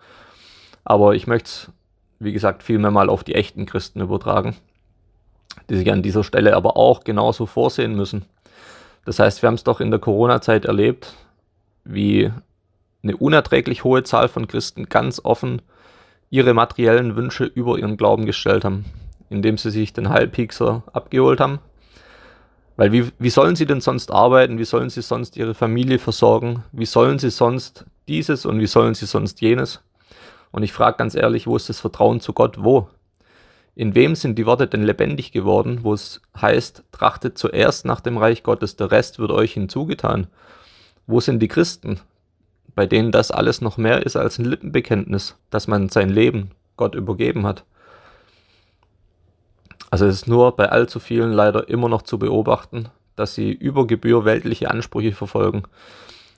Aber 0.84 1.14
ich 1.14 1.28
möchte 1.28 1.48
es, 1.48 1.72
wie 2.18 2.34
gesagt, 2.34 2.64
vielmehr 2.64 2.92
mal 2.92 3.10
auf 3.10 3.24
die 3.24 3.36
echten 3.36 3.68
Christen 3.68 4.02
übertragen, 4.02 4.56
die 5.70 5.78
sich 5.78 5.92
an 5.92 6.02
dieser 6.02 6.24
Stelle 6.24 6.56
aber 6.56 6.76
auch 6.76 7.04
genauso 7.04 7.46
vorsehen 7.46 7.96
müssen. 7.96 8.26
Das 9.06 9.20
heißt, 9.20 9.44
wir 9.44 9.48
haben 9.48 9.56
es 9.56 9.64
doch 9.64 9.80
in 9.80 9.92
der 9.92 10.00
Corona-Zeit 10.00 10.66
erlebt, 10.66 11.14
wie 11.86 12.32
eine 13.04 13.16
unerträglich 13.18 13.84
hohe 13.84 14.04
Zahl 14.04 14.28
von 14.28 14.48
Christen 14.48 14.90
ganz 14.90 15.22
offen 15.24 15.62
ihre 16.30 16.54
materiellen 16.54 17.16
Wünsche 17.16 17.46
über 17.46 17.78
ihren 17.78 17.98
Glauben 17.98 18.26
gestellt 18.26 18.66
haben, 18.66 18.86
indem 19.30 19.58
sie 19.58 19.72
sich 19.72 19.94
den 19.94 20.10
Heilpiekser 20.10 20.84
abgeholt 20.92 21.40
haben. 21.40 21.60
Weil 22.78 22.92
wie, 22.92 23.10
wie 23.20 23.30
sollen 23.30 23.56
sie 23.56 23.66
denn 23.66 23.80
sonst 23.80 24.12
arbeiten? 24.12 24.58
Wie 24.58 24.66
sollen 24.66 24.90
sie 24.90 25.02
sonst 25.02 25.38
ihre 25.38 25.54
Familie 25.54 26.00
versorgen? 26.00 26.64
Wie 26.72 26.86
sollen 26.86 27.20
sie 27.20 27.30
sonst 27.30 27.86
dieses 28.08 28.46
und 28.46 28.60
wie 28.60 28.68
sollen 28.68 28.96
sie 28.96 29.06
sonst 29.06 29.40
jenes? 29.40 29.82
Und 30.52 30.64
ich 30.64 30.74
frage 30.74 30.98
ganz 30.98 31.16
ehrlich, 31.16 31.48
wo 31.48 31.56
ist 31.56 31.70
das 31.70 31.80
Vertrauen 31.80 32.20
zu 32.20 32.34
Gott? 32.34 32.64
Wo? 32.64 32.90
In 33.76 33.94
wem 33.94 34.16
sind 34.16 34.38
die 34.38 34.46
Worte 34.46 34.68
denn 34.68 34.84
lebendig 34.84 35.32
geworden, 35.32 35.80
wo 35.84 35.94
es 35.94 36.22
heißt, 36.40 36.84
trachtet 36.92 37.38
zuerst 37.38 37.86
nach 37.86 38.00
dem 38.00 38.18
Reich 38.18 38.42
Gottes, 38.42 38.78
der 38.78 38.92
Rest 38.92 39.20
wird 39.20 39.32
euch 39.32 39.54
hinzugetan? 39.54 40.28
Wo 41.08 41.20
sind 41.20 41.40
die 41.40 41.48
Christen, 41.48 42.00
bei 42.76 42.86
denen 42.86 43.12
das 43.12 43.32
alles 43.32 43.62
noch 43.62 43.78
mehr 43.78 44.06
ist 44.06 44.16
als 44.16 44.38
ein 44.38 44.46
Lippenbekenntnis, 44.46 45.36
dass 45.50 45.68
man 45.68 45.90
sein 45.90 46.10
Leben 46.10 46.52
Gott 46.78 46.96
übergeben 46.96 47.46
hat. 47.46 47.64
Also 49.90 50.06
es 50.06 50.16
ist 50.16 50.28
nur 50.28 50.56
bei 50.56 50.70
allzu 50.70 51.00
vielen 51.00 51.32
leider 51.32 51.70
immer 51.70 51.88
noch 51.88 52.02
zu 52.02 52.20
beobachten, 52.20 52.90
dass 53.16 53.34
sie 53.34 53.52
über 53.52 53.88
Gebühr 53.88 54.26
weltliche 54.26 54.70
Ansprüche 54.70 55.14
verfolgen 55.14 55.64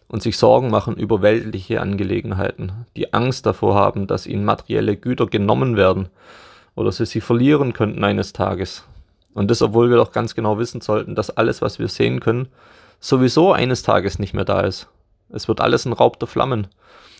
und 0.07 0.21
sich 0.21 0.37
Sorgen 0.37 0.69
machen 0.69 0.95
über 0.95 1.21
weltliche 1.21 1.81
Angelegenheiten, 1.81 2.85
die 2.95 3.13
Angst 3.13 3.45
davor 3.45 3.75
haben, 3.75 4.05
dass 4.05 4.27
ihnen 4.27 4.45
materielle 4.45 4.95
Güter 4.95 5.25
genommen 5.25 5.75
werden 5.75 6.09
oder 6.75 6.91
sie 6.91 7.05
sie 7.07 7.21
verlieren 7.21 7.73
könnten 7.73 8.03
eines 8.03 8.33
Tages. 8.33 8.83
Und 9.33 9.49
das, 9.49 9.61
obwohl 9.61 9.89
wir 9.89 9.97
doch 9.97 10.11
ganz 10.11 10.35
genau 10.35 10.59
wissen 10.59 10.81
sollten, 10.81 11.15
dass 11.15 11.35
alles, 11.35 11.61
was 11.61 11.79
wir 11.79 11.87
sehen 11.87 12.19
können, 12.19 12.47
sowieso 12.99 13.53
eines 13.53 13.83
Tages 13.83 14.19
nicht 14.19 14.33
mehr 14.33 14.45
da 14.45 14.61
ist. 14.61 14.87
Es 15.29 15.47
wird 15.47 15.61
alles 15.61 15.85
ein 15.85 15.93
Raub 15.93 16.19
der 16.19 16.27
Flammen. 16.27 16.67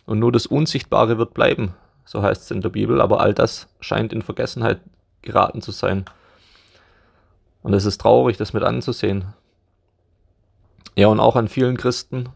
Und 0.06 0.20
nur 0.20 0.32
das 0.32 0.46
Unsichtbare 0.46 1.18
wird 1.18 1.34
bleiben, 1.34 1.74
so 2.06 2.22
heißt 2.22 2.44
es 2.44 2.52
in 2.52 2.62
der 2.62 2.70
Bibel, 2.70 3.02
aber 3.02 3.20
all 3.20 3.34
das 3.34 3.68
scheint 3.82 4.14
in 4.14 4.22
Vergessenheit 4.22 4.80
geraten 5.22 5.62
zu 5.62 5.72
sein. 5.72 6.06
Und 7.62 7.74
es 7.74 7.86
ist 7.86 8.00
traurig, 8.00 8.38
das 8.38 8.54
mit 8.54 8.64
anzusehen. 8.64 9.34
Ja, 10.96 11.08
und 11.08 11.20
auch 11.20 11.36
an 11.36 11.50
vielen 11.50 11.76
Christen 11.76 12.30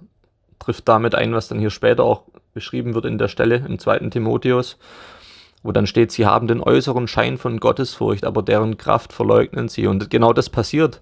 trifft 0.60 0.88
damit 0.90 1.16
ein, 1.16 1.34
was 1.34 1.48
dann 1.48 1.60
hier 1.60 1.70
später 1.70 2.04
auch 2.04 2.24
beschrieben 2.54 2.94
wird 2.94 3.06
in 3.06 3.18
der 3.18 3.30
Stelle 3.30 3.56
im 3.56 3.80
zweiten 3.80 4.12
Timotheus, 4.12 4.78
wo 5.64 5.72
dann 5.72 5.88
steht, 5.88 6.12
sie 6.12 6.26
haben 6.26 6.48
den 6.48 6.62
äußeren 6.62 7.08
Schein 7.08 7.38
von 7.38 7.60
Gottesfurcht, 7.60 8.26
aber 8.26 8.44
deren 8.44 8.78
Kraft 8.78 9.14
verleugnen 9.14 9.70
sie. 9.70 9.88
Und 9.88 10.10
genau 10.10 10.34
das 10.34 10.50
passiert, 10.50 11.02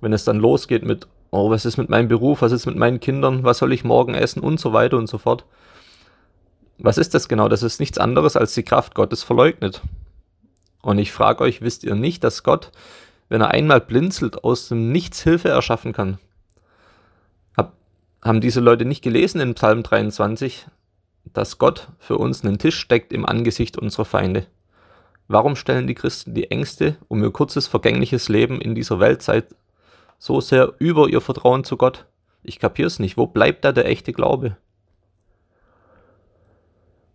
wenn 0.00 0.12
es 0.12 0.24
dann 0.24 0.38
losgeht 0.38 0.84
mit 0.84 1.08
oh, 1.34 1.50
was 1.50 1.64
ist 1.64 1.76
mit 1.78 1.88
meinem 1.88 2.06
Beruf, 2.06 2.42
was 2.42 2.52
ist 2.52 2.64
mit 2.64 2.76
meinen 2.76 3.00
Kindern, 3.00 3.42
was 3.42 3.58
soll 3.58 3.72
ich 3.72 3.82
morgen 3.82 4.14
essen 4.14 4.40
und 4.40 4.60
so 4.60 4.72
weiter 4.72 4.96
und 4.96 5.08
so 5.08 5.18
fort. 5.18 5.44
Was 6.78 6.96
ist 6.96 7.12
das 7.12 7.28
genau? 7.28 7.48
Das 7.48 7.64
ist 7.64 7.80
nichts 7.80 7.98
anderes 7.98 8.36
als 8.36 8.54
die 8.54 8.62
Kraft 8.62 8.94
Gottes 8.94 9.24
verleugnet. 9.24 9.82
Und 10.80 10.98
ich 10.98 11.10
frage 11.10 11.42
euch, 11.42 11.60
wisst 11.60 11.82
ihr 11.82 11.96
nicht, 11.96 12.22
dass 12.22 12.44
Gott, 12.44 12.70
wenn 13.28 13.40
er 13.40 13.50
einmal 13.50 13.80
blinzelt, 13.80 14.44
aus 14.44 14.68
dem 14.68 14.92
Nichts 14.92 15.22
Hilfe 15.22 15.48
erschaffen 15.48 15.92
kann? 15.92 16.18
Hab, 17.56 17.72
haben 18.22 18.40
diese 18.40 18.60
Leute 18.60 18.84
nicht 18.84 19.02
gelesen 19.02 19.40
in 19.40 19.54
Psalm 19.54 19.82
23, 19.82 20.66
dass 21.32 21.58
Gott 21.58 21.88
für 21.98 22.18
uns 22.18 22.44
einen 22.44 22.58
Tisch 22.58 22.78
steckt 22.78 23.12
im 23.12 23.26
Angesicht 23.26 23.76
unserer 23.76 24.04
Feinde? 24.04 24.46
Warum 25.26 25.56
stellen 25.56 25.88
die 25.88 25.94
Christen 25.94 26.34
die 26.34 26.50
Ängste 26.52 26.96
um 27.08 27.24
ihr 27.24 27.32
kurzes 27.32 27.66
vergängliches 27.66 28.28
Leben 28.28 28.60
in 28.60 28.76
dieser 28.76 29.00
Weltzeit 29.00 29.46
so 30.24 30.40
sehr 30.40 30.72
über 30.78 31.10
ihr 31.10 31.20
Vertrauen 31.20 31.64
zu 31.64 31.76
Gott. 31.76 32.06
Ich 32.42 32.58
kapier's 32.58 32.98
nicht. 32.98 33.18
Wo 33.18 33.26
bleibt 33.26 33.62
da 33.62 33.72
der 33.72 33.84
echte 33.84 34.14
Glaube? 34.14 34.56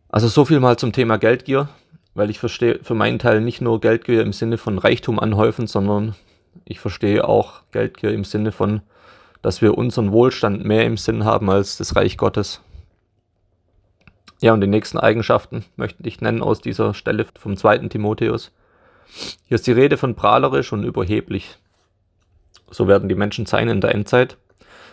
Also 0.10 0.28
so 0.28 0.46
viel 0.46 0.60
mal 0.60 0.78
zum 0.78 0.92
Thema 0.92 1.18
Geldgier, 1.18 1.70
weil 2.14 2.30
ich 2.30 2.38
verstehe 2.38 2.84
für 2.84 2.94
meinen 2.94 3.18
Teil 3.18 3.42
nicht 3.42 3.62
nur 3.62 3.82
Geldgier 3.82 4.22
im 4.22 4.32
Sinne 4.32 4.60
von 4.60 4.78
Reichtum 4.78 5.20
anhäufen, 5.20 5.66
sondern 5.66 6.14
ich 6.66 6.80
verstehe 6.80 7.28
auch 7.28 7.64
Geldgier 7.72 8.12
im 8.12 8.26
Sinne 8.26 8.52
von, 8.52 8.82
dass 9.42 9.64
wir 9.64 9.76
unseren 9.76 10.12
Wohlstand 10.12 10.64
mehr 10.64 10.86
im 10.86 10.98
Sinn 10.98 11.26
haben 11.26 11.50
als 11.50 11.78
das 11.78 11.96
Reich 11.96 12.16
Gottes. 12.16 12.62
Ja, 14.40 14.54
und 14.54 14.62
die 14.62 14.68
nächsten 14.68 15.00
Eigenschaften 15.00 15.66
möchte 15.78 16.08
ich 16.08 16.22
nennen 16.22 16.44
aus 16.44 16.62
dieser 16.62 16.94
Stelle 16.94 17.26
vom 17.40 17.58
zweiten 17.58 17.90
Timotheus. 17.90 18.52
Hier 19.46 19.56
ist 19.56 19.66
die 19.66 19.72
Rede 19.72 19.98
von 19.98 20.14
prahlerisch 20.14 20.72
und 20.72 20.84
überheblich. 20.84 21.58
So 22.72 22.88
werden 22.88 23.10
die 23.10 23.16
Menschen 23.16 23.46
sein 23.46 23.70
in 23.70 23.82
der 23.82 23.94
Endzeit. 23.94 24.38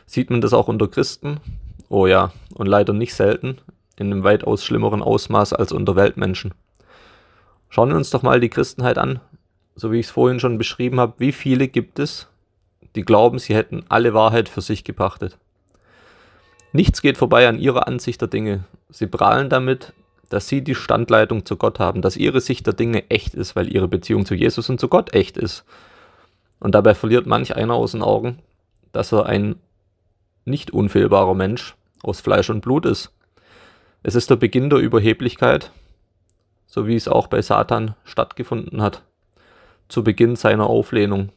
Sieht 0.06 0.30
man 0.30 0.40
das 0.40 0.52
auch 0.52 0.68
unter 0.68 0.88
Christen? 0.88 1.40
Oh 1.88 2.06
ja, 2.06 2.33
und 2.54 2.66
leider 2.66 2.92
nicht 2.92 3.14
selten, 3.14 3.59
in 3.97 4.12
einem 4.12 4.25
weitaus 4.25 4.64
schlimmeren 4.64 5.02
Ausmaß 5.02 5.52
als 5.52 5.73
unter 5.73 5.97
Weltmenschen. 5.97 6.54
Schauen 7.68 7.90
wir 7.90 7.97
uns 7.97 8.11
doch 8.11 8.23
mal 8.23 8.40
die 8.40 8.49
Christenheit 8.49 8.99
an. 8.99 9.21
So 9.75 9.92
wie 9.92 10.00
ich 10.00 10.06
es 10.06 10.12
vorhin 10.12 10.40
schon 10.40 10.59
beschrieben 10.59 11.00
habe, 11.00 11.14
wie 11.18 11.33
viele 11.33 11.68
gibt 11.68 11.99
es, 11.99 12.28
die 12.95 13.02
glauben, 13.02 13.38
sie 13.38 13.54
hätten 13.54 13.85
alle 13.88 14.14
Wahrheit 14.14 14.49
für 14.49 14.62
sich 14.62 14.85
gepachtet. 14.85 15.37
Nichts 16.73 17.02
geht 17.02 17.18
vorbei 17.18 17.47
an 17.47 17.59
ihrer 17.59 17.87
Ansicht 17.87 18.21
der 18.21 18.28
Dinge. 18.28 18.64
Sie 18.88 19.06
prahlen 19.06 19.50
damit, 19.50 19.92
dass 20.30 20.49
sie 20.49 20.62
die 20.62 20.75
Standleitung 20.75 21.45
zu 21.45 21.56
Gott 21.56 21.78
haben, 21.78 22.02
dass 22.02 22.16
ihre 22.16 22.40
Sicht 22.40 22.66
der 22.66 22.75
Dinge 22.75 23.09
echt 23.11 23.35
ist, 23.35 23.54
weil 23.54 23.73
ihre 23.73 23.88
Beziehung 23.88 24.26
zu 24.26 24.35
Jesus 24.35 24.68
und 24.71 24.80
zu 24.80 24.88
Gott 24.88 25.14
echt 25.14 25.37
ist. 25.37 25.64
Und 26.61 26.75
dabei 26.75 26.95
verliert 26.95 27.27
manch 27.27 27.55
einer 27.55 27.75
aus 27.75 27.93
den 27.93 28.03
Augen, 28.03 28.39
dass 28.93 29.13
er 29.13 29.27
ein 29.27 29.57
nicht 30.45 30.71
unfehlbarer 30.71 31.35
Mensch 31.35 31.75
aus 32.03 32.21
Fleisch 32.21 32.51
und 32.51 32.61
Blut 32.61 32.87
ist. 32.87 33.13
Es 34.03 34.15
ist 34.15 34.31
der 34.31 34.37
Beginn 34.37 34.71
der 34.71 34.79
Überheblichkeit, 34.79 35.73
so 36.67 36.87
wie 36.87 36.95
es 36.95 37.09
auch 37.09 37.27
bei 37.27 37.43
Satan 37.43 37.95
stattgefunden 38.05 38.81
hat, 38.81 39.03
zu 39.89 40.05
Beginn 40.05 40.37
seiner 40.37 40.69
Auflehnung. 40.69 41.31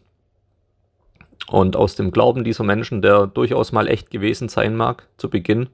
Und 1.48 1.76
aus 1.76 1.96
dem 1.96 2.12
Glauben 2.12 2.44
dieser 2.44 2.64
Menschen, 2.64 3.02
der 3.02 3.26
durchaus 3.26 3.72
mal 3.72 3.88
echt 3.88 4.12
gewesen 4.12 4.50
sein 4.50 4.76
mag, 4.76 5.08
zu 5.18 5.30
Beginn, 5.30 5.70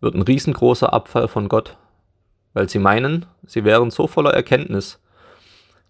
wird 0.00 0.14
ein 0.14 0.22
riesengroßer 0.22 0.92
Abfall 0.92 1.28
von 1.28 1.48
Gott, 1.48 1.76
weil 2.52 2.68
sie 2.68 2.78
meinen, 2.78 3.24
sie 3.46 3.64
wären 3.64 3.90
so 3.90 4.06
voller 4.06 4.34
Erkenntnis, 4.34 5.00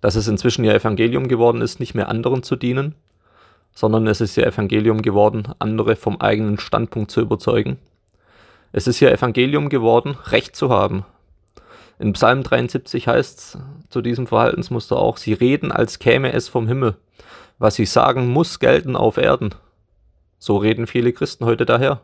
dass 0.01 0.17
es 0.17 0.29
inzwischen 0.29 0.65
ja 0.65 0.75
Evangelium 0.75 1.29
geworden 1.29 1.61
ist, 1.61 1.81
nicht 1.81 1.95
mehr 1.95 2.09
anderen 2.09 2.43
zu 2.43 2.57
dienen, 2.57 2.95
sondern 3.73 4.07
es 4.07 4.21
ist 4.21 4.37
ja 4.37 4.45
Evangelium 4.45 5.03
geworden, 5.03 5.49
andere 5.59 5.97
vom 5.97 6.21
eigenen 6.21 6.59
Standpunkt 6.59 7.11
zu 7.11 7.21
überzeugen. 7.21 7.79
Es 8.73 8.87
ist 8.87 9.01
ja 9.01 9.11
Evangelium 9.11 9.69
geworden, 9.69 10.17
Recht 10.27 10.57
zu 10.57 10.71
haben. 10.71 11.05
In 11.99 12.13
Psalm 12.13 12.43
73 12.43 13.09
heißt 13.09 13.39
es 13.39 13.59
zu 13.89 14.03
diesem 14.03 14.27
Verhaltensmuster 14.27 14.97
auch, 14.97 15.17
sie 15.17 15.33
reden, 15.33 15.73
als 15.73 15.99
käme 15.99 16.33
es 16.33 16.49
vom 16.49 16.69
Himmel. 16.69 16.97
Was 17.59 17.77
sie 17.77 17.87
sagen, 17.87 18.29
muss 18.29 18.59
gelten 18.59 18.97
auf 18.97 19.17
Erden. 19.17 19.55
So 20.39 20.59
reden 20.59 20.87
viele 20.87 21.13
Christen 21.13 21.47
heute 21.47 21.65
daher. 21.65 22.03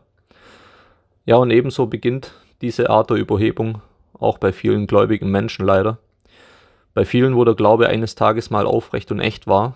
Ja, 1.25 1.35
und 1.35 1.51
ebenso 1.51 1.85
beginnt 1.85 2.33
diese 2.61 2.89
Art 2.89 3.09
der 3.09 3.17
Überhebung 3.17 3.81
auch 4.17 4.37
bei 4.37 4.51
vielen 4.51 4.87
gläubigen 4.87 5.29
Menschen 5.29 5.65
leider. 5.65 5.99
Bei 6.93 7.05
vielen, 7.05 7.35
wo 7.35 7.43
der 7.43 7.55
Glaube 7.55 7.87
eines 7.87 8.15
Tages 8.15 8.49
mal 8.49 8.65
aufrecht 8.65 9.11
und 9.11 9.19
echt 9.19 9.47
war, 9.47 9.75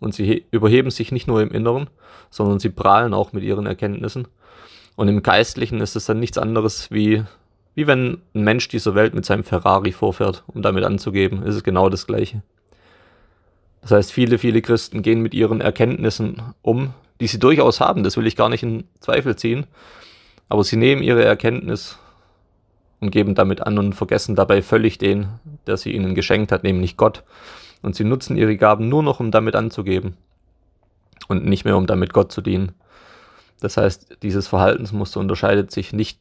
und 0.00 0.14
sie 0.14 0.46
überheben 0.50 0.90
sich 0.90 1.12
nicht 1.12 1.28
nur 1.28 1.42
im 1.42 1.50
Inneren, 1.50 1.88
sondern 2.30 2.58
sie 2.58 2.70
prahlen 2.70 3.14
auch 3.14 3.32
mit 3.32 3.44
ihren 3.44 3.66
Erkenntnissen. 3.66 4.26
Und 4.96 5.08
im 5.08 5.22
Geistlichen 5.22 5.80
ist 5.80 5.94
es 5.94 6.06
dann 6.06 6.18
nichts 6.18 6.38
anderes 6.38 6.90
wie, 6.90 7.22
wie 7.74 7.86
wenn 7.86 8.22
ein 8.34 8.42
Mensch 8.42 8.68
dieser 8.68 8.94
Welt 8.94 9.14
mit 9.14 9.24
seinem 9.24 9.44
Ferrari 9.44 9.92
vorfährt, 9.92 10.42
um 10.46 10.62
damit 10.62 10.84
anzugeben. 10.84 11.42
Es 11.42 11.54
ist 11.54 11.64
genau 11.64 11.88
das 11.88 12.06
Gleiche. 12.06 12.42
Das 13.82 13.92
heißt, 13.92 14.12
viele, 14.12 14.38
viele 14.38 14.62
Christen 14.62 15.02
gehen 15.02 15.20
mit 15.20 15.34
ihren 15.34 15.60
Erkenntnissen 15.60 16.42
um, 16.62 16.92
die 17.20 17.26
sie 17.26 17.38
durchaus 17.38 17.80
haben, 17.80 18.02
das 18.02 18.16
will 18.16 18.26
ich 18.26 18.36
gar 18.36 18.48
nicht 18.48 18.62
in 18.62 18.84
Zweifel 19.00 19.36
ziehen, 19.36 19.66
aber 20.48 20.64
sie 20.64 20.76
nehmen 20.76 21.02
ihre 21.02 21.24
Erkenntnis 21.24 21.98
und 23.00 23.10
geben 23.10 23.34
damit 23.34 23.62
an 23.66 23.78
und 23.78 23.94
vergessen 23.94 24.36
dabei 24.36 24.62
völlig 24.62 24.98
den, 24.98 25.28
der 25.66 25.76
sie 25.76 25.92
ihnen 25.92 26.14
geschenkt 26.14 26.52
hat, 26.52 26.62
nämlich 26.62 26.96
Gott. 26.96 27.24
Und 27.82 27.94
sie 27.94 28.04
nutzen 28.04 28.36
ihre 28.36 28.56
Gaben 28.56 28.88
nur 28.88 29.02
noch, 29.02 29.20
um 29.20 29.30
damit 29.30 29.56
anzugeben 29.56 30.16
und 31.28 31.46
nicht 31.46 31.64
mehr, 31.64 31.76
um 31.76 31.86
damit 31.86 32.12
Gott 32.12 32.30
zu 32.32 32.42
dienen. 32.42 32.72
Das 33.60 33.76
heißt, 33.76 34.18
dieses 34.22 34.48
Verhaltensmuster 34.48 35.20
unterscheidet 35.20 35.70
sich 35.70 35.92
nicht 35.92 36.18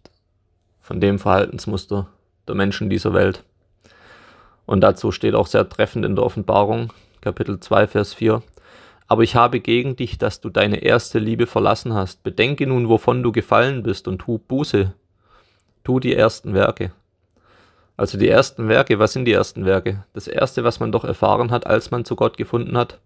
von 0.79 1.01
dem 1.01 1.19
Verhaltensmuster 1.19 2.07
der 2.47 2.55
Menschen 2.55 2.89
dieser 2.89 3.13
Welt. 3.13 3.43
Und 4.65 4.81
dazu 4.81 5.11
steht 5.11 5.35
auch 5.35 5.47
sehr 5.47 5.67
treffend 5.67 6.05
in 6.05 6.15
der 6.15 6.25
Offenbarung, 6.25 6.93
Kapitel 7.21 7.59
2, 7.59 7.87
Vers 7.87 8.13
4. 8.13 8.41
Aber 9.07 9.23
ich 9.23 9.35
habe 9.35 9.59
gegen 9.59 9.95
dich, 9.95 10.17
dass 10.19 10.41
du 10.41 10.49
deine 10.49 10.83
erste 10.83 11.17
Liebe 11.17 11.47
verlassen 11.47 11.93
hast. 11.93 12.21
Bedenke 12.21 12.67
nun, 12.67 12.87
wovon 12.87 13.23
du 13.23 13.31
gefallen 13.31 13.81
bist 13.81 14.07
und 14.07 14.19
tu 14.19 14.37
Buße. 14.37 14.93
Tu 15.89 15.99
die 15.99 16.13
ersten 16.13 16.53
Werke. 16.53 16.91
Also 17.97 18.19
die 18.19 18.29
ersten 18.29 18.67
Werke, 18.67 18.99
was 18.99 19.13
sind 19.13 19.25
die 19.25 19.33
ersten 19.33 19.65
Werke? 19.65 20.05
Das 20.13 20.27
erste, 20.27 20.63
was 20.63 20.79
man 20.79 20.91
doch 20.91 21.03
erfahren 21.03 21.49
hat, 21.49 21.65
als 21.65 21.89
man 21.89 22.05
zu 22.05 22.15
Gott 22.15 22.37
gefunden 22.37 22.77
hat, 22.77 22.99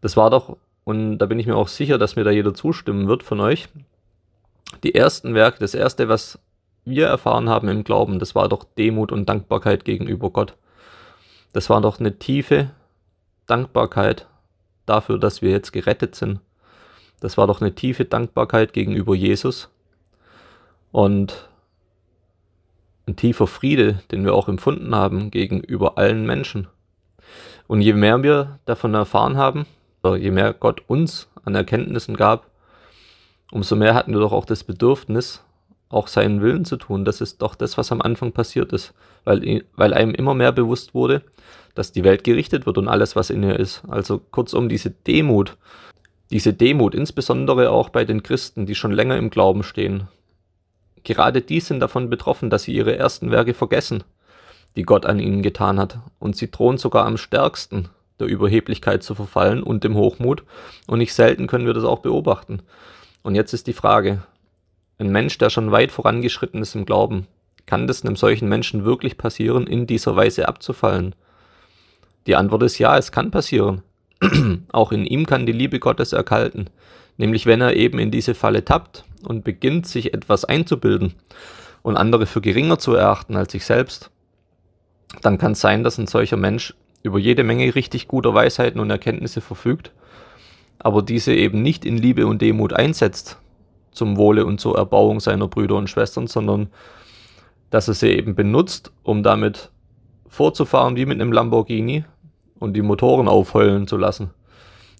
das 0.00 0.16
war 0.16 0.30
doch, 0.30 0.56
und 0.84 1.18
da 1.18 1.26
bin 1.26 1.40
ich 1.40 1.48
mir 1.48 1.56
auch 1.56 1.66
sicher, 1.66 1.98
dass 1.98 2.14
mir 2.14 2.22
da 2.22 2.30
jeder 2.30 2.54
zustimmen 2.54 3.08
wird 3.08 3.24
von 3.24 3.40
euch, 3.40 3.68
die 4.84 4.94
ersten 4.94 5.34
Werke, 5.34 5.58
das 5.58 5.74
erste, 5.74 6.08
was 6.08 6.38
wir 6.84 7.08
erfahren 7.08 7.48
haben 7.48 7.66
im 7.66 7.82
Glauben, 7.82 8.20
das 8.20 8.36
war 8.36 8.48
doch 8.48 8.62
Demut 8.78 9.10
und 9.10 9.28
Dankbarkeit 9.28 9.84
gegenüber 9.84 10.30
Gott. 10.30 10.54
Das 11.52 11.70
war 11.70 11.80
doch 11.80 11.98
eine 11.98 12.20
tiefe 12.20 12.70
Dankbarkeit 13.48 14.28
dafür, 14.86 15.18
dass 15.18 15.42
wir 15.42 15.50
jetzt 15.50 15.72
gerettet 15.72 16.14
sind. 16.14 16.38
Das 17.18 17.36
war 17.36 17.48
doch 17.48 17.60
eine 17.60 17.74
tiefe 17.74 18.04
Dankbarkeit 18.04 18.72
gegenüber 18.72 19.16
Jesus 19.16 19.70
und 20.92 21.49
ein 23.10 23.16
tiefer 23.16 23.46
Friede, 23.46 24.00
den 24.10 24.24
wir 24.24 24.34
auch 24.34 24.48
empfunden 24.48 24.94
haben 24.94 25.30
gegenüber 25.30 25.98
allen 25.98 26.24
Menschen. 26.24 26.68
Und 27.66 27.82
je 27.82 27.92
mehr 27.92 28.22
wir 28.22 28.58
davon 28.64 28.94
erfahren 28.94 29.36
haben, 29.36 29.66
je 30.04 30.30
mehr 30.30 30.54
Gott 30.54 30.82
uns 30.86 31.28
an 31.44 31.54
Erkenntnissen 31.54 32.16
gab, 32.16 32.50
umso 33.52 33.76
mehr 33.76 33.94
hatten 33.94 34.12
wir 34.12 34.20
doch 34.20 34.32
auch 34.32 34.44
das 34.44 34.64
Bedürfnis, 34.64 35.42
auch 35.88 36.06
seinen 36.06 36.40
Willen 36.40 36.64
zu 36.64 36.76
tun. 36.76 37.04
Das 37.04 37.20
ist 37.20 37.42
doch 37.42 37.54
das, 37.54 37.76
was 37.76 37.90
am 37.90 38.00
Anfang 38.00 38.32
passiert 38.32 38.72
ist, 38.72 38.94
weil, 39.24 39.64
weil 39.74 39.92
einem 39.92 40.14
immer 40.14 40.34
mehr 40.34 40.52
bewusst 40.52 40.94
wurde, 40.94 41.22
dass 41.74 41.92
die 41.92 42.04
Welt 42.04 42.24
gerichtet 42.24 42.66
wird 42.66 42.78
und 42.78 42.88
alles, 42.88 43.16
was 43.16 43.30
in 43.30 43.42
ihr 43.42 43.58
ist. 43.58 43.82
Also 43.88 44.18
kurzum, 44.18 44.68
diese 44.68 44.90
Demut, 44.90 45.56
diese 46.30 46.52
Demut, 46.52 46.94
insbesondere 46.94 47.70
auch 47.70 47.88
bei 47.88 48.04
den 48.04 48.22
Christen, 48.22 48.66
die 48.66 48.76
schon 48.76 48.92
länger 48.92 49.16
im 49.16 49.30
Glauben 49.30 49.64
stehen. 49.64 50.08
Gerade 51.04 51.42
die 51.42 51.60
sind 51.60 51.80
davon 51.80 52.10
betroffen, 52.10 52.50
dass 52.50 52.64
sie 52.64 52.74
ihre 52.74 52.96
ersten 52.96 53.30
Werke 53.30 53.54
vergessen, 53.54 54.04
die 54.76 54.82
Gott 54.82 55.06
an 55.06 55.18
ihnen 55.18 55.42
getan 55.42 55.78
hat. 55.78 55.98
Und 56.18 56.36
sie 56.36 56.50
drohen 56.50 56.78
sogar 56.78 57.06
am 57.06 57.16
stärksten 57.16 57.88
der 58.18 58.28
Überheblichkeit 58.28 59.02
zu 59.02 59.14
verfallen 59.14 59.62
und 59.62 59.82
dem 59.82 59.94
Hochmut. 59.94 60.44
Und 60.86 60.98
nicht 60.98 61.14
selten 61.14 61.46
können 61.46 61.66
wir 61.66 61.74
das 61.74 61.84
auch 61.84 62.00
beobachten. 62.00 62.60
Und 63.22 63.34
jetzt 63.34 63.52
ist 63.52 63.66
die 63.66 63.72
Frage, 63.72 64.22
ein 64.98 65.10
Mensch, 65.10 65.38
der 65.38 65.50
schon 65.50 65.72
weit 65.72 65.92
vorangeschritten 65.92 66.60
ist 66.60 66.74
im 66.74 66.84
Glauben, 66.84 67.26
kann 67.66 67.86
das 67.86 68.04
einem 68.04 68.16
solchen 68.16 68.48
Menschen 68.48 68.84
wirklich 68.84 69.16
passieren, 69.16 69.66
in 69.66 69.86
dieser 69.86 70.16
Weise 70.16 70.48
abzufallen? 70.48 71.14
Die 72.26 72.36
Antwort 72.36 72.62
ist 72.62 72.78
ja, 72.78 72.96
es 72.98 73.12
kann 73.12 73.30
passieren. 73.30 73.82
Auch 74.72 74.92
in 74.92 75.06
ihm 75.06 75.26
kann 75.26 75.46
die 75.46 75.52
Liebe 75.52 75.78
Gottes 75.78 76.12
erkalten, 76.12 76.68
nämlich 77.16 77.46
wenn 77.46 77.60
er 77.60 77.76
eben 77.76 77.98
in 77.98 78.10
diese 78.10 78.34
Falle 78.34 78.64
tappt 78.64 79.04
und 79.24 79.44
beginnt, 79.44 79.86
sich 79.86 80.14
etwas 80.14 80.44
einzubilden 80.44 81.14
und 81.82 81.96
andere 81.96 82.26
für 82.26 82.40
geringer 82.40 82.78
zu 82.78 82.94
erachten 82.94 83.36
als 83.36 83.52
sich 83.52 83.64
selbst, 83.64 84.10
dann 85.22 85.38
kann 85.38 85.52
es 85.52 85.60
sein, 85.60 85.82
dass 85.82 85.98
ein 85.98 86.06
solcher 86.06 86.36
Mensch 86.36 86.74
über 87.02 87.18
jede 87.18 87.44
Menge 87.44 87.74
richtig 87.74 88.08
guter 88.08 88.34
Weisheiten 88.34 88.80
und 88.80 88.90
Erkenntnisse 88.90 89.40
verfügt, 89.40 89.92
aber 90.78 91.02
diese 91.02 91.34
eben 91.34 91.62
nicht 91.62 91.84
in 91.84 91.96
Liebe 91.96 92.26
und 92.26 92.42
Demut 92.42 92.72
einsetzt, 92.72 93.38
zum 93.92 94.16
Wohle 94.16 94.46
und 94.46 94.60
zur 94.60 94.76
Erbauung 94.76 95.20
seiner 95.20 95.48
Brüder 95.48 95.76
und 95.76 95.90
Schwestern, 95.90 96.26
sondern 96.26 96.68
dass 97.70 97.88
er 97.88 97.94
sie 97.94 98.08
eben 98.08 98.34
benutzt, 98.34 98.92
um 99.02 99.22
damit 99.22 99.70
vorzufahren 100.28 100.96
wie 100.96 101.06
mit 101.06 101.20
einem 101.20 101.32
Lamborghini 101.32 102.04
und 102.58 102.74
die 102.74 102.82
Motoren 102.82 103.28
aufheulen 103.28 103.86
zu 103.86 103.96
lassen. 103.96 104.30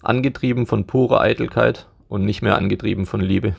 Angetrieben 0.01 0.65
von 0.65 0.87
purer 0.87 1.21
Eitelkeit 1.21 1.87
und 2.09 2.25
nicht 2.25 2.41
mehr 2.41 2.57
angetrieben 2.57 3.05
von 3.05 3.21
Liebe. 3.21 3.55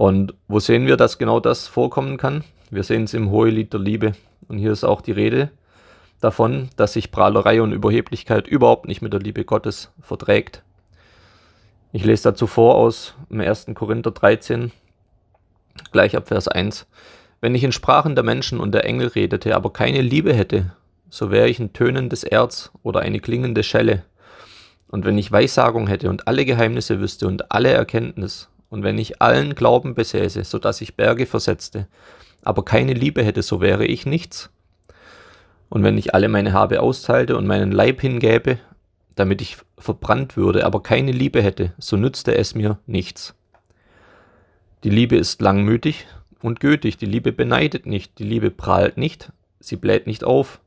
Und 0.00 0.32
wo 0.48 0.60
sehen 0.60 0.86
wir, 0.86 0.96
dass 0.96 1.18
genau 1.18 1.40
das 1.40 1.68
vorkommen 1.68 2.16
kann? 2.16 2.42
Wir 2.70 2.84
sehen 2.84 3.04
es 3.04 3.12
im 3.12 3.30
Hohelied 3.30 3.74
der 3.74 3.80
Liebe. 3.80 4.12
Und 4.48 4.56
hier 4.56 4.72
ist 4.72 4.82
auch 4.82 5.02
die 5.02 5.12
Rede 5.12 5.50
davon, 6.22 6.70
dass 6.76 6.94
sich 6.94 7.10
Prahlerei 7.10 7.60
und 7.60 7.72
Überheblichkeit 7.72 8.48
überhaupt 8.48 8.88
nicht 8.88 9.02
mit 9.02 9.12
der 9.12 9.20
Liebe 9.20 9.44
Gottes 9.44 9.92
verträgt. 10.00 10.62
Ich 11.92 12.02
lese 12.02 12.30
dazu 12.30 12.46
vor 12.46 12.76
aus 12.76 13.14
dem 13.28 13.42
1. 13.42 13.66
Korinther 13.74 14.12
13, 14.12 14.72
gleich 15.92 16.16
ab 16.16 16.28
Vers 16.28 16.48
1. 16.48 16.86
Wenn 17.42 17.54
ich 17.54 17.62
in 17.62 17.70
Sprachen 17.70 18.14
der 18.14 18.24
Menschen 18.24 18.58
und 18.58 18.72
der 18.72 18.86
Engel 18.86 19.08
redete, 19.08 19.54
aber 19.54 19.70
keine 19.70 20.00
Liebe 20.00 20.32
hätte, 20.32 20.72
so 21.10 21.30
wäre 21.30 21.50
ich 21.50 21.58
ein 21.58 21.74
tönendes 21.74 22.24
Erz 22.24 22.70
oder 22.82 23.00
eine 23.00 23.20
klingende 23.20 23.62
Schelle. 23.62 24.04
Und 24.88 25.04
wenn 25.04 25.18
ich 25.18 25.30
Weissagung 25.30 25.88
hätte 25.88 26.08
und 26.08 26.26
alle 26.26 26.46
Geheimnisse 26.46 27.00
wüsste 27.00 27.26
und 27.26 27.52
alle 27.52 27.68
Erkenntnis, 27.68 28.48
und 28.70 28.82
wenn 28.84 28.98
ich 28.98 29.20
allen 29.20 29.54
Glauben 29.54 29.94
besäße, 29.94 30.44
so 30.44 30.58
dass 30.58 30.80
ich 30.80 30.96
Berge 30.96 31.26
versetzte, 31.26 31.88
aber 32.42 32.64
keine 32.64 32.94
Liebe 32.94 33.22
hätte, 33.22 33.42
so 33.42 33.60
wäre 33.60 33.84
ich 33.84 34.06
nichts. 34.06 34.50
Und 35.68 35.82
wenn 35.82 35.98
ich 35.98 36.14
alle 36.14 36.28
meine 36.28 36.52
Habe 36.52 36.80
austeilte 36.80 37.36
und 37.36 37.46
meinen 37.46 37.72
Leib 37.72 38.00
hingäbe, 38.00 38.58
damit 39.14 39.42
ich 39.42 39.58
verbrannt 39.78 40.36
würde, 40.36 40.64
aber 40.64 40.82
keine 40.82 41.12
Liebe 41.12 41.42
hätte, 41.42 41.74
so 41.78 41.96
nützte 41.96 42.34
es 42.36 42.54
mir 42.54 42.78
nichts. 42.86 43.34
Die 44.82 44.90
Liebe 44.90 45.16
ist 45.16 45.42
langmütig 45.42 46.06
und 46.40 46.60
gütig. 46.60 46.96
Die 46.96 47.06
Liebe 47.06 47.32
beneidet 47.32 47.86
nicht, 47.86 48.18
die 48.18 48.24
Liebe 48.24 48.50
prahlt 48.50 48.96
nicht, 48.96 49.30
sie 49.58 49.76
bläht 49.76 50.06
nicht 50.06 50.24
auf. 50.24 50.60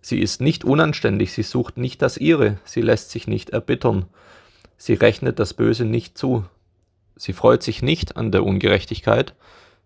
Sie 0.00 0.20
ist 0.20 0.40
nicht 0.40 0.64
unanständig, 0.64 1.32
sie 1.32 1.42
sucht 1.42 1.78
nicht 1.78 2.02
das 2.02 2.16
ihre, 2.16 2.58
sie 2.64 2.82
lässt 2.82 3.10
sich 3.10 3.26
nicht 3.26 3.50
erbittern. 3.50 4.04
Sie 4.76 4.94
rechnet 4.94 5.38
das 5.38 5.54
Böse 5.54 5.84
nicht 5.84 6.18
zu. 6.18 6.44
Sie 7.16 7.32
freut 7.32 7.62
sich 7.62 7.82
nicht 7.82 8.16
an 8.16 8.30
der 8.30 8.44
Ungerechtigkeit, 8.44 9.34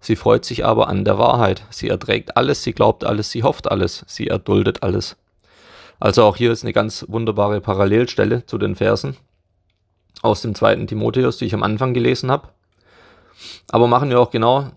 sie 0.00 0.16
freut 0.16 0.44
sich 0.44 0.64
aber 0.64 0.88
an 0.88 1.04
der 1.04 1.18
Wahrheit. 1.18 1.64
Sie 1.70 1.88
erträgt 1.88 2.36
alles, 2.36 2.62
sie 2.62 2.72
glaubt 2.72 3.04
alles, 3.04 3.30
sie 3.30 3.42
hofft 3.42 3.70
alles, 3.70 4.04
sie 4.06 4.26
erduldet 4.26 4.82
alles. 4.82 5.16
Also 6.00 6.24
auch 6.24 6.36
hier 6.36 6.50
ist 6.50 6.64
eine 6.64 6.72
ganz 6.72 7.04
wunderbare 7.08 7.60
Parallelstelle 7.60 8.46
zu 8.46 8.58
den 8.58 8.74
Versen 8.74 9.16
aus 10.22 10.42
dem 10.42 10.54
zweiten 10.54 10.86
Timotheus, 10.86 11.38
die 11.38 11.44
ich 11.46 11.54
am 11.54 11.62
Anfang 11.62 11.94
gelesen 11.94 12.30
habe. 12.30 12.48
Aber 13.70 13.86
machen 13.86 14.10
wir 14.10 14.20
auch 14.20 14.30
genau 14.30 14.70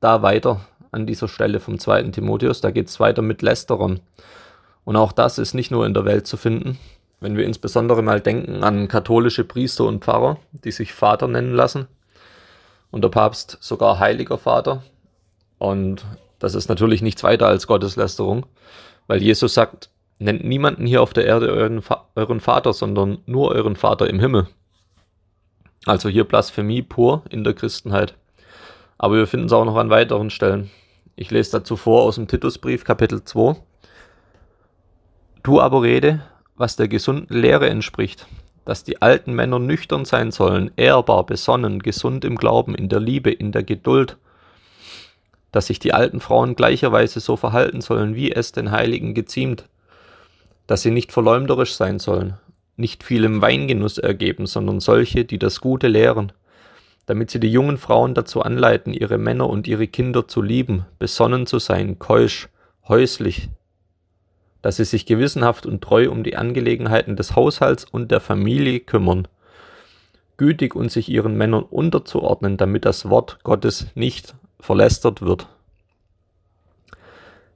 da 0.00 0.22
weiter 0.22 0.60
an 0.92 1.06
dieser 1.06 1.28
Stelle 1.28 1.60
vom 1.60 1.78
zweiten 1.78 2.12
Timotheus. 2.12 2.60
Da 2.60 2.70
geht 2.70 2.88
es 2.88 3.00
weiter 3.00 3.22
mit 3.22 3.42
Lästerern. 3.42 4.00
Und 4.84 4.96
auch 4.96 5.12
das 5.12 5.38
ist 5.38 5.54
nicht 5.54 5.70
nur 5.70 5.86
in 5.86 5.94
der 5.94 6.04
Welt 6.04 6.26
zu 6.26 6.36
finden. 6.36 6.78
Wenn 7.20 7.36
wir 7.36 7.44
insbesondere 7.44 8.02
mal 8.02 8.20
denken 8.20 8.64
an 8.64 8.88
katholische 8.88 9.44
Priester 9.44 9.84
und 9.84 10.02
Pfarrer, 10.02 10.38
die 10.52 10.72
sich 10.72 10.92
Vater 10.92 11.28
nennen 11.28 11.54
lassen. 11.54 11.86
Und 12.90 13.02
der 13.02 13.10
Papst 13.10 13.58
sogar 13.60 13.98
Heiliger 13.98 14.38
Vater. 14.38 14.82
Und 15.58 16.04
das 16.38 16.54
ist 16.54 16.68
natürlich 16.68 17.02
nichts 17.02 17.22
weiter 17.22 17.46
als 17.46 17.66
Gotteslästerung, 17.66 18.46
weil 19.06 19.22
Jesus 19.22 19.54
sagt, 19.54 19.90
nennt 20.18 20.44
niemanden 20.44 20.86
hier 20.86 21.02
auf 21.02 21.12
der 21.12 21.26
Erde 21.26 21.50
euren, 21.52 21.82
euren 22.14 22.40
Vater, 22.40 22.72
sondern 22.72 23.18
nur 23.26 23.50
euren 23.50 23.76
Vater 23.76 24.08
im 24.08 24.18
Himmel. 24.18 24.48
Also 25.86 26.08
hier 26.08 26.24
Blasphemie 26.24 26.82
pur 26.82 27.22
in 27.30 27.44
der 27.44 27.54
Christenheit. 27.54 28.14
Aber 28.98 29.16
wir 29.16 29.26
finden 29.26 29.46
es 29.46 29.52
auch 29.52 29.64
noch 29.64 29.76
an 29.76 29.90
weiteren 29.90 30.30
Stellen. 30.30 30.70
Ich 31.16 31.30
lese 31.30 31.52
dazu 31.52 31.76
vor 31.76 32.02
aus 32.02 32.16
dem 32.16 32.28
Titusbrief 32.28 32.84
Kapitel 32.84 33.24
2. 33.24 33.56
Du 35.42 35.60
aber 35.60 35.82
rede, 35.82 36.22
was 36.60 36.76
der 36.76 36.88
gesunden 36.88 37.40
Lehre 37.40 37.70
entspricht, 37.70 38.26
dass 38.66 38.84
die 38.84 39.00
alten 39.00 39.32
Männer 39.32 39.58
nüchtern 39.58 40.04
sein 40.04 40.30
sollen, 40.30 40.70
ehrbar, 40.76 41.24
besonnen, 41.24 41.80
gesund 41.80 42.22
im 42.22 42.36
Glauben, 42.36 42.74
in 42.74 42.90
der 42.90 43.00
Liebe, 43.00 43.30
in 43.30 43.50
der 43.50 43.62
Geduld, 43.62 44.18
dass 45.52 45.68
sich 45.68 45.78
die 45.78 45.94
alten 45.94 46.20
Frauen 46.20 46.56
gleicherweise 46.56 47.18
so 47.20 47.36
verhalten 47.36 47.80
sollen, 47.80 48.14
wie 48.14 48.30
es 48.30 48.52
den 48.52 48.70
Heiligen 48.72 49.14
geziemt, 49.14 49.64
dass 50.66 50.82
sie 50.82 50.90
nicht 50.90 51.12
verleumderisch 51.12 51.74
sein 51.74 51.98
sollen, 51.98 52.34
nicht 52.76 53.04
vielem 53.04 53.40
Weingenuss 53.40 53.96
ergeben, 53.96 54.46
sondern 54.46 54.80
solche, 54.80 55.24
die 55.24 55.38
das 55.38 55.62
Gute 55.62 55.88
lehren, 55.88 56.30
damit 57.06 57.30
sie 57.30 57.40
die 57.40 57.50
jungen 57.50 57.78
Frauen 57.78 58.12
dazu 58.12 58.42
anleiten, 58.42 58.92
ihre 58.92 59.16
Männer 59.16 59.48
und 59.48 59.66
ihre 59.66 59.88
Kinder 59.88 60.28
zu 60.28 60.42
lieben, 60.42 60.84
besonnen 60.98 61.46
zu 61.46 61.58
sein, 61.58 61.98
keusch, 61.98 62.50
häuslich, 62.86 63.48
dass 64.62 64.76
sie 64.76 64.84
sich 64.84 65.06
gewissenhaft 65.06 65.66
und 65.66 65.82
treu 65.82 66.10
um 66.10 66.22
die 66.22 66.36
Angelegenheiten 66.36 67.16
des 67.16 67.36
Haushalts 67.36 67.84
und 67.84 68.10
der 68.10 68.20
Familie 68.20 68.80
kümmern, 68.80 69.28
gütig 70.36 70.74
und 70.74 70.90
sich 70.90 71.08
ihren 71.08 71.36
Männern 71.36 71.62
unterzuordnen, 71.62 72.56
damit 72.56 72.84
das 72.84 73.08
Wort 73.08 73.38
Gottes 73.42 73.86
nicht 73.94 74.34
verlästert 74.58 75.22
wird. 75.22 75.48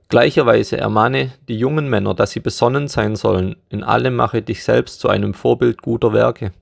Gleicherweise 0.08 0.76
ermahne 0.76 1.32
die 1.48 1.58
jungen 1.58 1.88
Männer, 1.88 2.14
dass 2.14 2.32
sie 2.32 2.40
besonnen 2.40 2.88
sein 2.88 3.16
sollen, 3.16 3.56
in 3.68 3.82
allem 3.82 4.14
mache 4.14 4.42
dich 4.42 4.62
selbst 4.62 5.00
zu 5.00 5.08
einem 5.08 5.34
Vorbild 5.34 5.82
guter 5.82 6.12
Werke. 6.12 6.52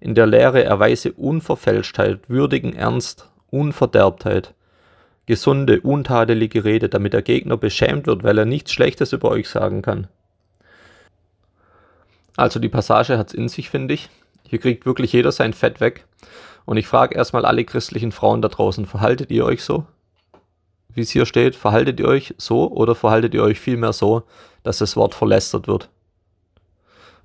In 0.00 0.14
der 0.14 0.26
Lehre 0.26 0.62
erweise 0.62 1.12
Unverfälschtheit, 1.12 2.28
würdigen 2.28 2.74
Ernst, 2.74 3.28
Unverderbtheit, 3.50 4.54
gesunde, 5.28 5.82
untadelige 5.82 6.64
Rede, 6.64 6.88
damit 6.88 7.12
der 7.12 7.20
Gegner 7.20 7.58
beschämt 7.58 8.06
wird, 8.06 8.24
weil 8.24 8.38
er 8.38 8.46
nichts 8.46 8.72
Schlechtes 8.72 9.12
über 9.12 9.30
euch 9.30 9.46
sagen 9.46 9.82
kann. 9.82 10.08
Also 12.34 12.58
die 12.58 12.70
Passage 12.70 13.18
hat's 13.18 13.34
in 13.34 13.50
sich, 13.50 13.68
finde 13.68 13.92
ich. 13.92 14.08
Hier 14.48 14.58
kriegt 14.58 14.86
wirklich 14.86 15.12
jeder 15.12 15.30
sein 15.30 15.52
Fett 15.52 15.82
weg. 15.82 16.06
Und 16.64 16.78
ich 16.78 16.86
frage 16.86 17.14
erstmal 17.14 17.44
alle 17.44 17.66
christlichen 17.66 18.10
Frauen 18.10 18.40
da 18.40 18.48
draußen, 18.48 18.86
verhaltet 18.86 19.30
ihr 19.30 19.44
euch 19.44 19.62
so? 19.62 19.84
Wie 20.94 21.02
es 21.02 21.10
hier 21.10 21.26
steht, 21.26 21.56
verhaltet 21.56 22.00
ihr 22.00 22.08
euch 22.08 22.34
so 22.38 22.66
oder 22.70 22.94
verhaltet 22.94 23.34
ihr 23.34 23.42
euch 23.42 23.60
vielmehr 23.60 23.92
so, 23.92 24.22
dass 24.62 24.78
das 24.78 24.96
Wort 24.96 25.14
verlästert 25.14 25.68
wird? 25.68 25.90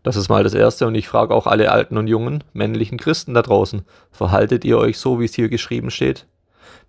Das 0.04 0.18
ist 0.18 0.28
mal 0.28 0.44
das 0.44 0.54
Erste 0.54 0.88
und 0.88 0.96
ich 0.96 1.08
frage 1.08 1.34
auch 1.34 1.48
alle 1.48 1.72
alten 1.72 1.96
und 1.96 2.08
jungen 2.08 2.44
männlichen 2.52 2.98
Christen 2.98 3.34
da 3.34 3.42
draußen, 3.42 3.84
verhaltet 4.12 4.66
ihr 4.66 4.78
euch 4.78 4.98
so, 4.98 5.22
wie 5.22 5.26
es 5.26 5.36
hier 5.36 5.48
geschrieben 5.48 5.90
steht? 5.90 6.26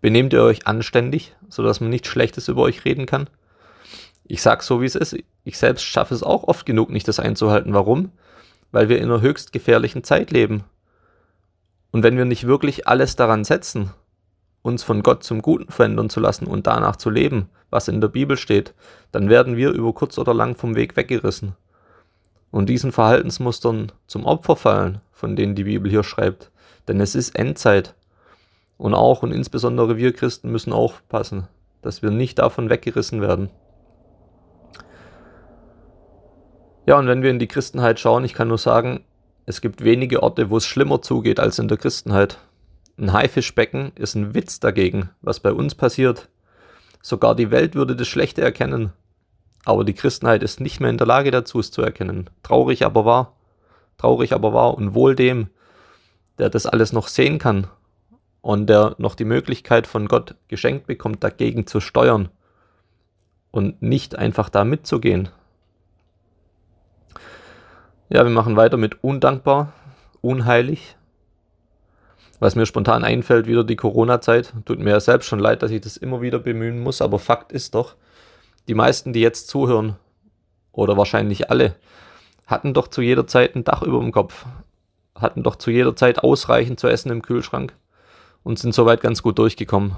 Benehmt 0.01 0.33
ihr 0.33 0.43
euch 0.43 0.67
anständig, 0.67 1.35
sodass 1.49 1.81
man 1.81 1.91
nichts 1.91 2.09
Schlechtes 2.09 2.49
über 2.49 2.63
euch 2.63 2.85
reden 2.85 3.07
kann? 3.07 3.29
Ich 4.25 4.43
sag 4.43 4.63
so, 4.63 4.81
wie 4.81 4.87
es 4.87 4.95
ist. 4.95 5.17
Ich 5.45 5.59
selbst 5.59 5.83
schaffe 5.83 6.15
es 6.15 6.23
auch 6.23 6.45
oft 6.45 6.67
genug 6.67 6.91
nicht, 6.91 7.07
das 7.09 7.21
einzuhalten. 7.21 7.75
Warum? 7.75 8.11
Weil 8.73 8.89
wir 8.89 8.99
in 8.99 9.05
einer 9.05 9.21
höchst 9.21 9.53
gefährlichen 9.53 10.05
Zeit 10.05 10.31
leben. 10.31 10.65
Und 11.91 12.03
wenn 12.03 12.17
wir 12.17 12.25
nicht 12.25 12.47
wirklich 12.47 12.89
alles 12.89 13.17
daran 13.17 13.45
setzen, 13.45 13.91
uns 14.63 14.83
von 14.83 15.03
Gott 15.03 15.23
zum 15.23 15.43
Guten 15.43 15.71
verändern 15.71 16.11
zu 16.11 16.21
lassen 16.21 16.47
und 16.47 16.67
danach 16.67 16.97
zu 16.97 17.11
leben, 17.11 17.51
was 17.71 17.89
in 17.89 18.01
der 18.01 18.09
Bibel 18.09 18.37
steht, 18.37 18.75
dann 19.13 19.29
werden 19.29 19.57
wir 19.57 19.71
über 19.71 19.93
kurz 19.93 20.17
oder 20.19 20.33
lang 20.33 20.57
vom 20.57 20.75
Weg 20.75 20.97
weggerissen 20.97 21.55
und 22.55 22.67
diesen 22.69 22.93
Verhaltensmustern 22.93 23.91
zum 24.07 24.25
Opfer 24.27 24.55
fallen, 24.55 25.01
von 25.11 25.35
denen 25.35 25.57
die 25.57 25.65
Bibel 25.65 25.91
hier 25.91 26.05
schreibt. 26.05 26.53
Denn 26.87 27.01
es 27.01 27.17
ist 27.17 27.35
Endzeit. 27.35 27.97
Und 28.77 28.95
auch 28.95 29.23
und 29.23 29.33
insbesondere 29.33 29.97
wir 29.97 30.13
Christen 30.13 30.51
müssen 30.51 30.73
aufpassen, 30.73 31.49
dass 31.83 32.03
wir 32.03 32.11
nicht 32.11 32.39
davon 32.39 32.71
weggerissen 32.71 33.21
werden. 33.21 33.51
Ja, 36.87 36.99
und 36.99 37.07
wenn 37.07 37.23
wir 37.23 37.31
in 37.31 37.39
die 37.39 37.49
Christenheit 37.49 37.99
schauen, 38.01 38.25
ich 38.25 38.35
kann 38.35 38.49
nur 38.49 38.59
sagen, 38.59 39.05
es 39.47 39.61
gibt 39.61 39.85
wenige 39.85 40.23
Orte, 40.23 40.51
wo 40.51 40.57
es 40.57 40.67
schlimmer 40.67 41.03
zugeht 41.03 41.41
als 41.41 41.59
in 41.59 41.69
der 41.69 41.79
Christenheit. 41.79 42.39
Ein 42.99 43.13
Haifischbecken 43.13 43.93
ist 43.95 44.15
ein 44.15 44.35
Witz 44.35 44.61
dagegen, 44.61 45.11
was 45.23 45.41
bei 45.41 45.53
uns 45.53 45.75
passiert. 45.75 46.29
Sogar 47.01 47.35
die 47.35 47.51
Welt 47.51 47.75
würde 47.75 47.97
das 47.97 48.09
Schlechte 48.09 48.43
erkennen. 48.43 48.93
Aber 49.65 49.85
die 49.85 49.95
Christenheit 49.95 50.43
ist 50.43 50.61
nicht 50.61 50.81
mehr 50.81 50.91
in 50.91 50.99
der 50.99 51.07
Lage 51.07 51.31
dazu, 51.31 51.59
es 51.61 51.71
zu 51.71 51.81
erkennen. 51.81 52.29
Traurig 52.43 52.85
aber 52.85 53.05
wahr. 53.05 53.37
Traurig 53.97 54.33
aber 54.33 54.53
wahr 54.53 54.75
und 54.75 54.95
wohl 54.95 55.15
dem, 55.15 55.49
der 56.39 56.51
das 56.51 56.67
alles 56.67 56.93
noch 56.93 57.09
sehen 57.09 57.39
kann 57.39 57.69
und 58.45 58.67
der 58.67 58.95
noch 58.99 59.15
die 59.15 59.25
Möglichkeit 59.25 59.87
von 59.87 60.07
Gott 60.07 60.35
geschenkt 60.49 60.87
bekommt, 60.87 61.25
dagegen 61.25 61.67
zu 61.67 61.81
steuern 61.81 62.29
und 63.51 63.81
nicht 63.81 64.19
einfach 64.19 64.51
da 64.51 64.65
mitzugehen. 64.65 65.31
Ja, 68.11 68.23
wir 68.23 68.31
machen 68.31 68.55
weiter 68.57 68.77
mit 68.77 69.03
undankbar, 69.03 69.73
unheilig. 70.21 70.95
Was 72.39 72.55
mir 72.55 72.67
spontan 72.67 73.03
einfällt, 73.03 73.47
wieder 73.47 73.65
die 73.65 73.77
Corona-Zeit. 73.77 74.53
Tut 74.67 74.79
mir 74.79 74.91
ja 74.91 75.01
selbst 75.01 75.27
schon 75.27 75.39
leid, 75.39 75.63
dass 75.63 75.71
ich 75.71 75.81
das 75.81 75.97
immer 75.97 76.21
wieder 76.21 76.39
bemühen 76.39 76.81
muss, 76.81 77.01
aber 77.01 77.19
Fakt 77.19 77.51
ist 77.51 77.75
doch, 77.75 77.95
die 78.69 78.75
meisten, 78.75 79.15
die 79.15 79.21
jetzt 79.21 79.49
zuhören, 79.49 79.97
oder 80.71 80.99
wahrscheinlich 80.99 81.51
alle, 81.51 81.77
hatten 82.45 82.75
doch 82.75 82.89
zu 82.89 83.01
jeder 83.01 83.27
Zeit 83.27 83.57
ein 83.57 83.65
Dach 83.65 83.81
über 83.81 84.01
dem 84.01 84.13
Kopf, 84.13 84.45
hatten 85.15 85.43
doch 85.43 85.57
zu 85.57 85.71
jeder 85.71 85.97
Zeit 85.97 86.19
ausreichend 86.19 86.79
zu 86.79 86.89
essen 86.89 87.11
im 87.11 87.23
Kühlschrank 87.23 87.73
und 88.45 88.59
sind 88.59 88.75
soweit 88.75 89.01
ganz 89.01 89.23
gut 89.23 89.39
durchgekommen. 89.39 89.97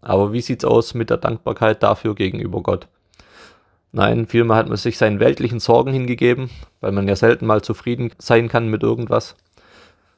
Aber 0.00 0.32
wie 0.32 0.40
sieht's 0.40 0.64
aus 0.64 0.94
mit 0.94 1.10
der 1.10 1.18
Dankbarkeit 1.18 1.82
dafür 1.82 2.14
gegenüber 2.14 2.62
Gott? 2.62 2.88
Nein, 3.92 4.26
vielmehr 4.26 4.56
hat 4.56 4.68
man 4.68 4.76
sich 4.76 4.98
seinen 4.98 5.20
weltlichen 5.20 5.60
Sorgen 5.60 5.92
hingegeben, 5.92 6.50
weil 6.80 6.92
man 6.92 7.06
ja 7.08 7.16
selten 7.16 7.46
mal 7.46 7.62
zufrieden 7.62 8.10
sein 8.18 8.48
kann 8.48 8.68
mit 8.68 8.82
irgendwas 8.82 9.36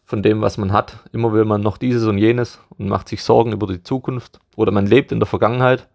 von 0.05 0.23
dem, 0.23 0.41
was 0.41 0.57
man 0.57 0.73
hat. 0.73 0.99
Immer 1.13 1.33
will 1.33 1.45
man 1.45 1.61
noch 1.61 1.77
dieses 1.77 2.05
und 2.05 2.19
jenes 2.19 2.61
und 2.79 2.89
macht 2.89 3.09
sich 3.09 3.23
Sorgen 3.23 3.53
über 3.53 3.67
die 3.67 3.83
Zukunft 3.83 4.41
oder 4.57 4.73
man 4.73 4.87
lebt 4.87 5.13
in 5.13 5.21
der 5.21 5.27
Vergangenheit 5.27 5.87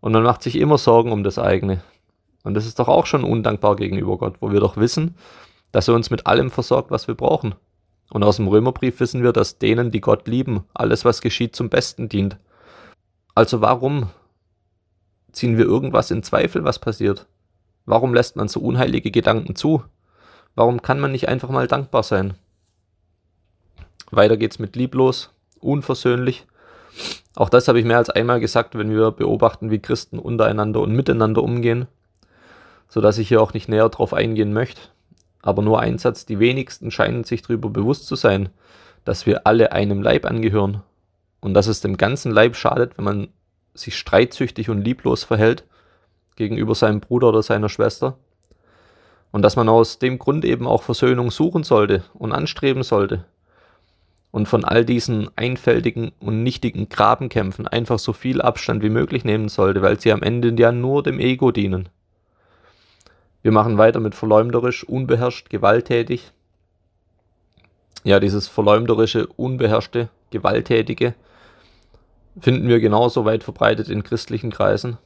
und 0.00 0.12
man 0.12 0.24
macht 0.24 0.42
sich 0.42 0.56
immer 0.56 0.76
Sorgen 0.76 1.12
um 1.12 1.22
das 1.22 1.38
eigene. 1.38 1.82
Und 2.42 2.54
das 2.54 2.66
ist 2.66 2.78
doch 2.78 2.88
auch 2.88 3.06
schon 3.06 3.24
undankbar 3.24 3.76
gegenüber 3.76 4.18
Gott, 4.18 4.36
wo 4.40 4.52
wir 4.52 4.60
doch 4.60 4.76
wissen, 4.76 5.16
dass 5.72 5.88
er 5.88 5.94
uns 5.94 6.10
mit 6.10 6.26
allem 6.26 6.50
versorgt, 6.50 6.90
was 6.90 7.08
wir 7.08 7.14
brauchen. 7.14 7.54
Und 8.10 8.22
aus 8.22 8.36
dem 8.36 8.48
Römerbrief 8.48 9.00
wissen 9.00 9.22
wir, 9.22 9.32
dass 9.32 9.58
denen, 9.58 9.90
die 9.90 10.00
Gott 10.00 10.28
lieben, 10.28 10.64
alles, 10.74 11.04
was 11.04 11.20
geschieht, 11.20 11.56
zum 11.56 11.68
Besten 11.68 12.08
dient. 12.08 12.38
Also 13.34 13.60
warum 13.60 14.10
ziehen 15.32 15.58
wir 15.58 15.64
irgendwas 15.64 16.10
in 16.10 16.22
Zweifel, 16.22 16.64
was 16.64 16.78
passiert? 16.78 17.26
Warum 17.84 18.14
lässt 18.14 18.36
man 18.36 18.48
so 18.48 18.60
unheilige 18.60 19.10
Gedanken 19.10 19.56
zu? 19.56 19.82
Warum 20.54 20.82
kann 20.82 21.00
man 21.00 21.12
nicht 21.12 21.28
einfach 21.28 21.50
mal 21.50 21.66
dankbar 21.66 22.02
sein? 22.02 22.34
Weiter 24.10 24.36
geht's 24.36 24.58
mit 24.58 24.76
lieblos, 24.76 25.30
unversöhnlich, 25.60 26.46
auch 27.34 27.50
das 27.50 27.68
habe 27.68 27.78
ich 27.78 27.84
mehr 27.84 27.98
als 27.98 28.10
einmal 28.10 28.40
gesagt, 28.40 28.76
wenn 28.78 28.90
wir 28.90 29.10
beobachten, 29.10 29.70
wie 29.70 29.78
Christen 29.78 30.18
untereinander 30.18 30.80
und 30.80 30.92
miteinander 30.92 31.42
umgehen, 31.42 31.86
sodass 32.88 33.18
ich 33.18 33.28
hier 33.28 33.42
auch 33.42 33.52
nicht 33.52 33.68
näher 33.68 33.88
drauf 33.90 34.14
eingehen 34.14 34.54
möchte. 34.54 34.80
Aber 35.46 35.62
nur 35.62 35.78
ein 35.78 35.96
Satz, 35.96 36.26
die 36.26 36.40
wenigsten 36.40 36.90
scheinen 36.90 37.22
sich 37.22 37.40
darüber 37.42 37.70
bewusst 37.70 38.08
zu 38.08 38.16
sein, 38.16 38.48
dass 39.04 39.26
wir 39.26 39.46
alle 39.46 39.70
einem 39.70 40.02
Leib 40.02 40.26
angehören. 40.26 40.82
Und 41.38 41.54
dass 41.54 41.68
es 41.68 41.80
dem 41.80 41.96
ganzen 41.96 42.32
Leib 42.32 42.56
schadet, 42.56 42.98
wenn 42.98 43.04
man 43.04 43.28
sich 43.72 43.96
streitsüchtig 43.96 44.70
und 44.70 44.82
lieblos 44.82 45.22
verhält 45.22 45.62
gegenüber 46.34 46.74
seinem 46.74 46.98
Bruder 46.98 47.28
oder 47.28 47.44
seiner 47.44 47.68
Schwester. 47.68 48.18
Und 49.30 49.42
dass 49.42 49.54
man 49.54 49.68
aus 49.68 50.00
dem 50.00 50.18
Grund 50.18 50.44
eben 50.44 50.66
auch 50.66 50.82
Versöhnung 50.82 51.30
suchen 51.30 51.62
sollte 51.62 52.02
und 52.14 52.32
anstreben 52.32 52.82
sollte. 52.82 53.24
Und 54.32 54.48
von 54.48 54.64
all 54.64 54.84
diesen 54.84 55.30
einfältigen 55.36 56.10
und 56.18 56.42
nichtigen 56.42 56.88
Grabenkämpfen 56.88 57.68
einfach 57.68 58.00
so 58.00 58.12
viel 58.12 58.42
Abstand 58.42 58.82
wie 58.82 58.90
möglich 58.90 59.24
nehmen 59.24 59.48
sollte, 59.48 59.80
weil 59.80 60.00
sie 60.00 60.10
am 60.10 60.24
Ende 60.24 60.52
ja 60.60 60.72
nur 60.72 61.04
dem 61.04 61.20
Ego 61.20 61.52
dienen. 61.52 61.88
Wir 63.46 63.52
machen 63.52 63.78
weiter 63.78 64.00
mit 64.00 64.16
verleumderisch, 64.16 64.82
unbeherrscht, 64.82 65.50
gewalttätig. 65.50 66.32
Ja, 68.02 68.18
dieses 68.18 68.48
verleumderische, 68.48 69.28
unbeherrschte, 69.28 70.08
gewalttätige 70.32 71.14
finden 72.40 72.66
wir 72.66 72.80
genauso 72.80 73.24
weit 73.24 73.44
verbreitet 73.44 73.88
in 73.88 74.02
christlichen 74.02 74.50
Kreisen. 74.50 74.98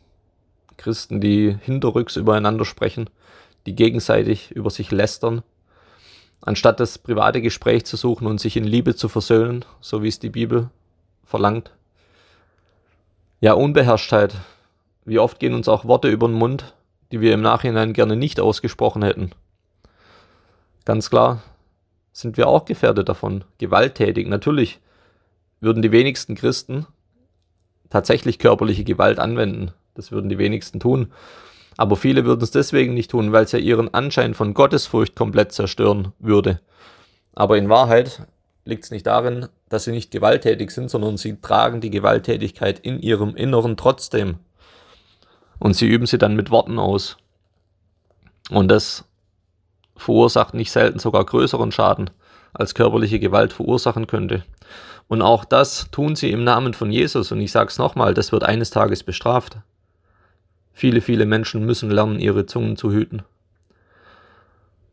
Christen, 0.78 1.20
die 1.20 1.54
hinterrücks 1.60 2.16
übereinander 2.16 2.64
sprechen, 2.64 3.10
die 3.66 3.74
gegenseitig 3.74 4.52
über 4.52 4.70
sich 4.70 4.90
lästern, 4.90 5.42
anstatt 6.40 6.80
das 6.80 6.96
private 6.96 7.42
Gespräch 7.42 7.84
zu 7.84 7.98
suchen 7.98 8.26
und 8.26 8.40
sich 8.40 8.56
in 8.56 8.64
Liebe 8.64 8.96
zu 8.96 9.10
versöhnen, 9.10 9.66
so 9.82 10.02
wie 10.02 10.08
es 10.08 10.18
die 10.18 10.30
Bibel 10.30 10.70
verlangt. 11.24 11.72
Ja, 13.42 13.52
Unbeherrschtheit. 13.52 14.34
Wie 15.04 15.18
oft 15.18 15.40
gehen 15.40 15.52
uns 15.52 15.68
auch 15.68 15.84
Worte 15.84 16.08
über 16.08 16.26
den 16.26 16.38
Mund, 16.38 16.72
die 17.12 17.20
wir 17.20 17.34
im 17.34 17.42
Nachhinein 17.42 17.92
gerne 17.92 18.16
nicht 18.16 18.40
ausgesprochen 18.40 19.02
hätten. 19.02 19.30
Ganz 20.84 21.10
klar 21.10 21.42
sind 22.12 22.36
wir 22.36 22.48
auch 22.48 22.64
gefährdet 22.64 23.08
davon, 23.08 23.44
gewalttätig. 23.58 24.26
Natürlich 24.28 24.80
würden 25.60 25.82
die 25.82 25.92
wenigsten 25.92 26.34
Christen 26.34 26.86
tatsächlich 27.88 28.38
körperliche 28.38 28.84
Gewalt 28.84 29.18
anwenden. 29.18 29.72
Das 29.94 30.12
würden 30.12 30.28
die 30.28 30.38
wenigsten 30.38 30.80
tun. 30.80 31.12
Aber 31.76 31.96
viele 31.96 32.24
würden 32.24 32.42
es 32.42 32.50
deswegen 32.50 32.94
nicht 32.94 33.10
tun, 33.10 33.32
weil 33.32 33.44
es 33.44 33.52
ja 33.52 33.58
ihren 33.58 33.92
Anschein 33.92 34.34
von 34.34 34.54
Gottesfurcht 34.54 35.16
komplett 35.16 35.52
zerstören 35.52 36.12
würde. 36.18 36.60
Aber 37.34 37.56
in 37.56 37.68
Wahrheit 37.68 38.26
liegt 38.64 38.84
es 38.84 38.90
nicht 38.90 39.06
darin, 39.06 39.48
dass 39.68 39.84
sie 39.84 39.92
nicht 39.92 40.10
gewalttätig 40.10 40.70
sind, 40.70 40.90
sondern 40.90 41.16
sie 41.16 41.40
tragen 41.40 41.80
die 41.80 41.90
Gewalttätigkeit 41.90 42.78
in 42.80 43.00
ihrem 43.00 43.34
Inneren 43.36 43.76
trotzdem. 43.76 44.38
Und 45.60 45.74
sie 45.74 45.86
üben 45.86 46.06
sie 46.06 46.18
dann 46.18 46.34
mit 46.34 46.50
Worten 46.50 46.80
aus. 46.80 47.18
Und 48.50 48.68
das 48.68 49.04
verursacht 49.96 50.54
nicht 50.54 50.72
selten 50.72 50.98
sogar 50.98 51.24
größeren 51.24 51.70
Schaden, 51.70 52.10
als 52.52 52.74
körperliche 52.74 53.20
Gewalt 53.20 53.52
verursachen 53.52 54.08
könnte. 54.08 54.42
Und 55.06 55.22
auch 55.22 55.44
das 55.44 55.90
tun 55.90 56.16
sie 56.16 56.30
im 56.30 56.42
Namen 56.42 56.74
von 56.74 56.90
Jesus. 56.90 57.30
Und 57.30 57.40
ich 57.40 57.52
sage 57.52 57.68
es 57.68 57.78
nochmal, 57.78 58.14
das 58.14 58.32
wird 58.32 58.42
eines 58.42 58.70
Tages 58.70 59.04
bestraft. 59.04 59.58
Viele, 60.72 61.00
viele 61.00 61.26
Menschen 61.26 61.66
müssen 61.66 61.90
lernen, 61.90 62.18
ihre 62.18 62.46
Zungen 62.46 62.76
zu 62.76 62.90
hüten. 62.90 63.22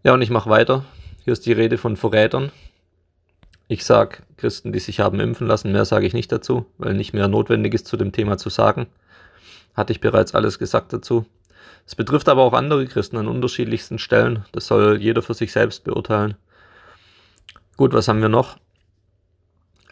Ja, 0.04 0.14
und 0.14 0.22
ich 0.22 0.30
mache 0.30 0.50
weiter. 0.50 0.84
Hier 1.24 1.34
ist 1.34 1.46
die 1.46 1.54
Rede 1.54 1.78
von 1.78 1.96
Verrätern. 1.98 2.52
Ich 3.68 3.86
sage 3.86 4.20
Christen, 4.38 4.72
die 4.72 4.80
sich 4.80 5.00
haben 5.00 5.20
impfen 5.20 5.48
lassen, 5.48 5.72
mehr 5.72 5.86
sage 5.86 6.06
ich 6.06 6.14
nicht 6.14 6.32
dazu, 6.32 6.66
weil 6.78 6.94
nicht 6.94 7.14
mehr 7.14 7.28
notwendig 7.28 7.74
ist, 7.74 7.86
zu 7.86 7.98
dem 7.98 8.12
Thema 8.12 8.38
zu 8.38 8.50
sagen. 8.50 8.88
Hatte 9.78 9.94
ich 9.94 10.02
bereits 10.02 10.36
alles 10.36 10.60
gesagt 10.60 10.92
dazu. 10.92 11.26
Es 11.86 11.96
betrifft 11.96 12.28
aber 12.28 12.42
auch 12.42 12.54
andere 12.54 12.86
Christen 12.88 13.16
an 13.16 13.30
unterschiedlichsten 13.30 14.00
Stellen. 14.00 14.44
Das 14.52 14.68
soll 14.68 15.02
jeder 15.02 15.22
für 15.22 15.34
sich 15.34 15.54
selbst 15.54 15.86
beurteilen. 15.86 16.36
Gut, 17.78 17.94
was 17.94 18.08
haben 18.08 18.22
wir 18.22 18.28
noch? 18.28 18.58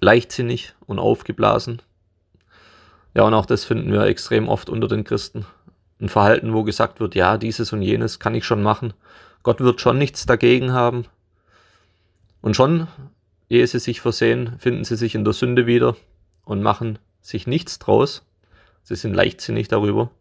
Leichtsinnig 0.01 0.73
und 0.87 0.99
aufgeblasen. 0.99 1.81
Ja, 3.13 3.23
und 3.23 3.33
auch 3.33 3.45
das 3.45 3.63
finden 3.63 3.93
wir 3.93 4.01
extrem 4.01 4.49
oft 4.49 4.69
unter 4.69 4.87
den 4.87 5.05
Christen. 5.05 5.45
Ein 6.01 6.09
Verhalten, 6.09 6.53
wo 6.53 6.63
gesagt 6.63 6.99
wird, 6.99 7.15
ja, 7.15 7.37
dieses 7.37 7.71
und 7.71 7.81
jenes 7.81 8.19
kann 8.19 8.35
ich 8.35 8.43
schon 8.43 8.61
machen. 8.61 8.93
Gott 9.43 9.61
wird 9.61 9.79
schon 9.79 9.97
nichts 9.97 10.25
dagegen 10.25 10.73
haben. 10.73 11.05
Und 12.41 12.55
schon 12.55 12.87
ehe 13.47 13.65
sie 13.65 13.79
sich 13.79 14.01
versehen, 14.01 14.57
finden 14.59 14.83
sie 14.83 14.97
sich 14.97 15.15
in 15.15 15.23
der 15.23 15.33
Sünde 15.33 15.65
wieder 15.65 15.95
und 16.43 16.61
machen 16.61 16.99
sich 17.21 17.47
nichts 17.47 17.79
draus. 17.79 18.25
Sie 18.85 18.95
sind 18.95 19.15
leichtsinnig 19.15 19.67
darüber 19.67 20.11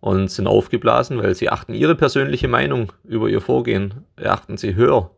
und 0.00 0.30
sind 0.30 0.46
aufgeblasen, 0.46 1.22
weil 1.22 1.34
sie 1.34 1.50
achten 1.50 1.74
ihre 1.74 1.94
persönliche 1.94 2.48
Meinung 2.48 2.90
über 3.04 3.28
ihr 3.28 3.42
Vorgehen, 3.42 4.06
erachten 4.16 4.56
sie 4.56 4.74
höher 4.74 5.10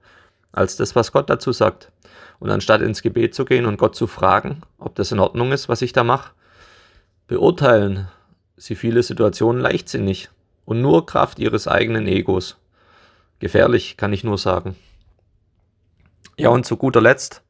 als 0.50 0.76
das, 0.76 0.96
was 0.96 1.12
Gott 1.12 1.30
dazu 1.30 1.52
sagt. 1.52 1.92
Und 2.40 2.50
anstatt 2.50 2.80
ins 2.80 3.00
Gebet 3.00 3.32
zu 3.32 3.44
gehen 3.44 3.64
und 3.64 3.78
Gott 3.78 3.94
zu 3.94 4.08
fragen, 4.08 4.62
ob 4.76 4.96
das 4.96 5.12
in 5.12 5.20
Ordnung 5.20 5.52
ist, 5.52 5.68
was 5.68 5.82
ich 5.82 5.92
da 5.92 6.02
mache, 6.02 6.32
beurteilen 7.28 8.08
sie 8.56 8.74
viele 8.74 9.04
Situationen 9.04 9.62
leichtsinnig 9.62 10.28
und 10.64 10.80
nur 10.80 11.06
Kraft 11.06 11.38
ihres 11.38 11.68
eigenen 11.68 12.08
Egos. 12.08 12.56
Gefährlich, 13.38 13.96
kann 13.96 14.12
ich 14.12 14.24
nur 14.24 14.36
sagen. 14.36 14.74
Ja, 16.36 16.48
und 16.48 16.66
zu 16.66 16.76
guter 16.76 17.00
Letzt, 17.00 17.42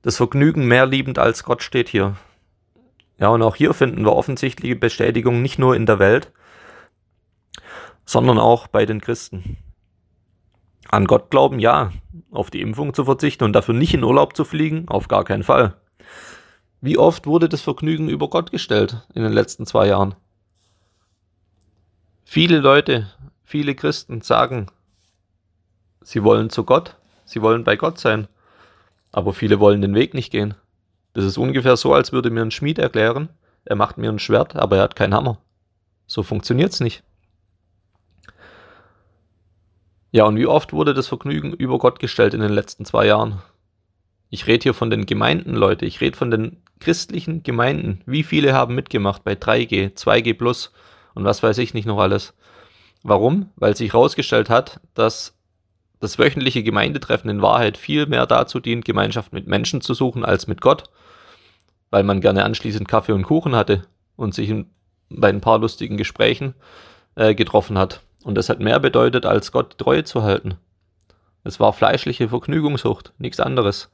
das 0.00 0.16
Vergnügen 0.16 0.66
mehr 0.66 0.86
liebend 0.86 1.18
als 1.18 1.44
Gott 1.44 1.62
steht 1.62 1.90
hier. 1.90 2.16
Ja, 3.20 3.28
und 3.28 3.42
auch 3.42 3.54
hier 3.54 3.74
finden 3.74 4.04
wir 4.04 4.16
offensichtliche 4.16 4.76
Bestätigung 4.76 5.42
nicht 5.42 5.58
nur 5.58 5.76
in 5.76 5.86
der 5.86 5.98
Welt, 5.98 6.32
sondern 8.04 8.38
auch 8.38 8.66
bei 8.66 8.86
den 8.86 9.00
Christen. 9.00 9.58
An 10.88 11.04
Gott 11.04 11.30
glauben, 11.30 11.60
ja. 11.60 11.92
Auf 12.32 12.50
die 12.50 12.60
Impfung 12.60 12.94
zu 12.94 13.04
verzichten 13.04 13.44
und 13.44 13.52
dafür 13.52 13.74
nicht 13.74 13.94
in 13.94 14.02
Urlaub 14.02 14.36
zu 14.36 14.44
fliegen, 14.44 14.88
auf 14.88 15.08
gar 15.08 15.24
keinen 15.24 15.44
Fall. 15.44 15.76
Wie 16.80 16.98
oft 16.98 17.26
wurde 17.26 17.48
das 17.48 17.60
Vergnügen 17.60 18.08
über 18.08 18.28
Gott 18.28 18.50
gestellt 18.50 19.06
in 19.14 19.22
den 19.22 19.32
letzten 19.32 19.66
zwei 19.66 19.86
Jahren? 19.86 20.14
Viele 22.24 22.58
Leute, 22.58 23.12
viele 23.44 23.74
Christen 23.74 24.22
sagen, 24.22 24.66
sie 26.02 26.24
wollen 26.24 26.50
zu 26.50 26.64
Gott, 26.64 26.96
Sie 27.30 27.42
wollen 27.42 27.62
bei 27.62 27.76
Gott 27.76 27.98
sein. 27.98 28.26
Aber 29.12 29.32
viele 29.32 29.60
wollen 29.60 29.82
den 29.82 29.94
Weg 29.94 30.14
nicht 30.14 30.32
gehen. 30.32 30.54
Das 31.12 31.24
ist 31.24 31.38
ungefähr 31.38 31.76
so, 31.76 31.92
als 31.92 32.12
würde 32.12 32.30
mir 32.30 32.42
ein 32.42 32.50
Schmied 32.50 32.78
erklären, 32.78 33.28
er 33.64 33.76
macht 33.76 33.98
mir 33.98 34.10
ein 34.10 34.18
Schwert, 34.18 34.56
aber 34.56 34.76
er 34.76 34.82
hat 34.82 34.96
keinen 34.96 35.14
Hammer. 35.14 35.38
So 36.06 36.22
funktioniert's 36.22 36.80
nicht. 36.80 37.02
Ja, 40.12 40.24
und 40.24 40.36
wie 40.36 40.46
oft 40.46 40.72
wurde 40.72 40.92
das 40.94 41.06
Vergnügen 41.06 41.52
über 41.52 41.78
Gott 41.78 42.00
gestellt 42.00 42.34
in 42.34 42.40
den 42.40 42.52
letzten 42.52 42.84
zwei 42.84 43.06
Jahren? 43.06 43.42
Ich 44.28 44.46
rede 44.46 44.62
hier 44.62 44.74
von 44.74 44.90
den 44.90 45.06
Gemeinden, 45.06 45.54
Leute. 45.54 45.86
Ich 45.86 46.00
rede 46.00 46.16
von 46.16 46.30
den 46.30 46.62
christlichen 46.80 47.42
Gemeinden. 47.42 48.02
Wie 48.06 48.22
viele 48.22 48.52
haben 48.52 48.74
mitgemacht 48.74 49.22
bei 49.22 49.34
3G, 49.34 49.94
2G 49.94 50.34
Plus 50.34 50.72
und 51.14 51.24
was 51.24 51.42
weiß 51.42 51.58
ich 51.58 51.74
nicht 51.74 51.86
noch 51.86 51.98
alles? 51.98 52.34
Warum? 53.02 53.50
Weil 53.56 53.76
sich 53.76 53.92
herausgestellt 53.92 54.50
hat, 54.50 54.80
dass 54.94 55.39
das 56.00 56.18
wöchentliche 56.18 56.62
Gemeindetreffen 56.62 57.30
in 57.30 57.42
Wahrheit 57.42 57.76
viel 57.76 58.06
mehr 58.06 58.26
dazu 58.26 58.58
dient, 58.58 58.84
Gemeinschaft 58.84 59.32
mit 59.32 59.46
Menschen 59.46 59.80
zu 59.80 59.94
suchen 59.94 60.24
als 60.24 60.46
mit 60.46 60.60
Gott, 60.60 60.84
weil 61.90 62.02
man 62.02 62.20
gerne 62.20 62.44
anschließend 62.44 62.88
Kaffee 62.88 63.12
und 63.12 63.22
Kuchen 63.22 63.54
hatte 63.54 63.86
und 64.16 64.34
sich 64.34 64.48
in, 64.48 64.70
bei 65.10 65.28
ein 65.28 65.42
paar 65.42 65.58
lustigen 65.58 65.96
Gesprächen 65.96 66.54
äh, 67.14 67.34
getroffen 67.34 67.78
hat. 67.78 68.00
Und 68.24 68.34
das 68.34 68.48
hat 68.48 68.60
mehr 68.60 68.80
bedeutet, 68.80 69.26
als 69.26 69.52
Gott 69.52 69.78
Treue 69.78 70.04
zu 70.04 70.22
halten. 70.22 70.56
Es 71.44 71.60
war 71.60 71.72
fleischliche 71.72 72.28
Vergnügungssucht, 72.28 73.12
nichts 73.18 73.40
anderes. 73.40 73.90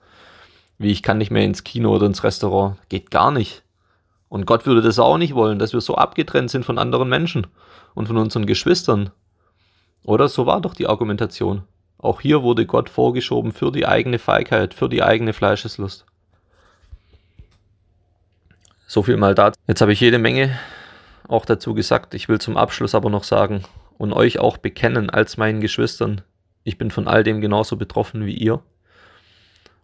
Wie 0.78 0.90
ich 0.90 1.02
kann 1.02 1.18
nicht 1.18 1.30
mehr 1.30 1.44
ins 1.44 1.64
Kino 1.64 1.94
oder 1.94 2.06
ins 2.06 2.24
Restaurant. 2.24 2.76
Geht 2.88 3.10
gar 3.10 3.30
nicht. 3.30 3.62
Und 4.28 4.46
Gott 4.46 4.66
würde 4.66 4.82
das 4.82 4.98
auch 4.98 5.18
nicht 5.18 5.34
wollen, 5.34 5.58
dass 5.58 5.72
wir 5.72 5.80
so 5.80 5.94
abgetrennt 5.94 6.50
sind 6.50 6.64
von 6.64 6.78
anderen 6.78 7.08
Menschen 7.08 7.46
und 7.94 8.08
von 8.08 8.16
unseren 8.16 8.46
Geschwistern. 8.46 9.10
Oder 10.02 10.28
so 10.28 10.46
war 10.46 10.60
doch 10.60 10.74
die 10.74 10.88
Argumentation. 10.88 11.62
Auch 12.06 12.20
hier 12.20 12.44
wurde 12.44 12.66
Gott 12.66 12.88
vorgeschoben 12.88 13.50
für 13.50 13.72
die 13.72 13.84
eigene 13.84 14.20
Feigheit, 14.20 14.74
für 14.74 14.88
die 14.88 15.02
eigene 15.02 15.32
Fleischeslust. 15.32 16.06
So 18.86 19.02
viel 19.02 19.16
mal 19.16 19.34
dazu. 19.34 19.58
Jetzt 19.66 19.80
habe 19.80 19.92
ich 19.92 19.98
jede 19.98 20.20
Menge 20.20 20.56
auch 21.26 21.44
dazu 21.44 21.74
gesagt. 21.74 22.14
Ich 22.14 22.28
will 22.28 22.40
zum 22.40 22.56
Abschluss 22.56 22.94
aber 22.94 23.10
noch 23.10 23.24
sagen 23.24 23.64
und 23.98 24.12
euch 24.12 24.38
auch 24.38 24.56
bekennen 24.56 25.10
als 25.10 25.36
meinen 25.36 25.60
Geschwistern. 25.60 26.22
Ich 26.62 26.78
bin 26.78 26.92
von 26.92 27.08
all 27.08 27.24
dem 27.24 27.40
genauso 27.40 27.76
betroffen 27.76 28.24
wie 28.24 28.36
ihr 28.36 28.62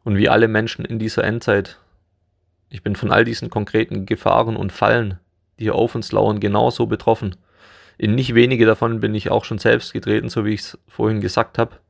und 0.04 0.16
wie 0.16 0.28
alle 0.28 0.46
Menschen 0.46 0.84
in 0.84 1.00
dieser 1.00 1.24
Endzeit. 1.24 1.80
Ich 2.70 2.84
bin 2.84 2.94
von 2.94 3.10
all 3.10 3.24
diesen 3.24 3.50
konkreten 3.50 4.06
Gefahren 4.06 4.54
und 4.54 4.70
Fallen, 4.70 5.18
die 5.58 5.64
hier 5.64 5.74
auf 5.74 5.96
uns 5.96 6.12
lauern, 6.12 6.38
genauso 6.38 6.86
betroffen. 6.86 7.34
In 7.98 8.14
nicht 8.14 8.36
wenige 8.36 8.64
davon 8.64 9.00
bin 9.00 9.12
ich 9.12 9.32
auch 9.32 9.44
schon 9.44 9.58
selbst 9.58 9.92
getreten, 9.92 10.28
so 10.28 10.44
wie 10.44 10.54
ich 10.54 10.60
es 10.60 10.78
vorhin 10.86 11.20
gesagt 11.20 11.58
habe 11.58 11.81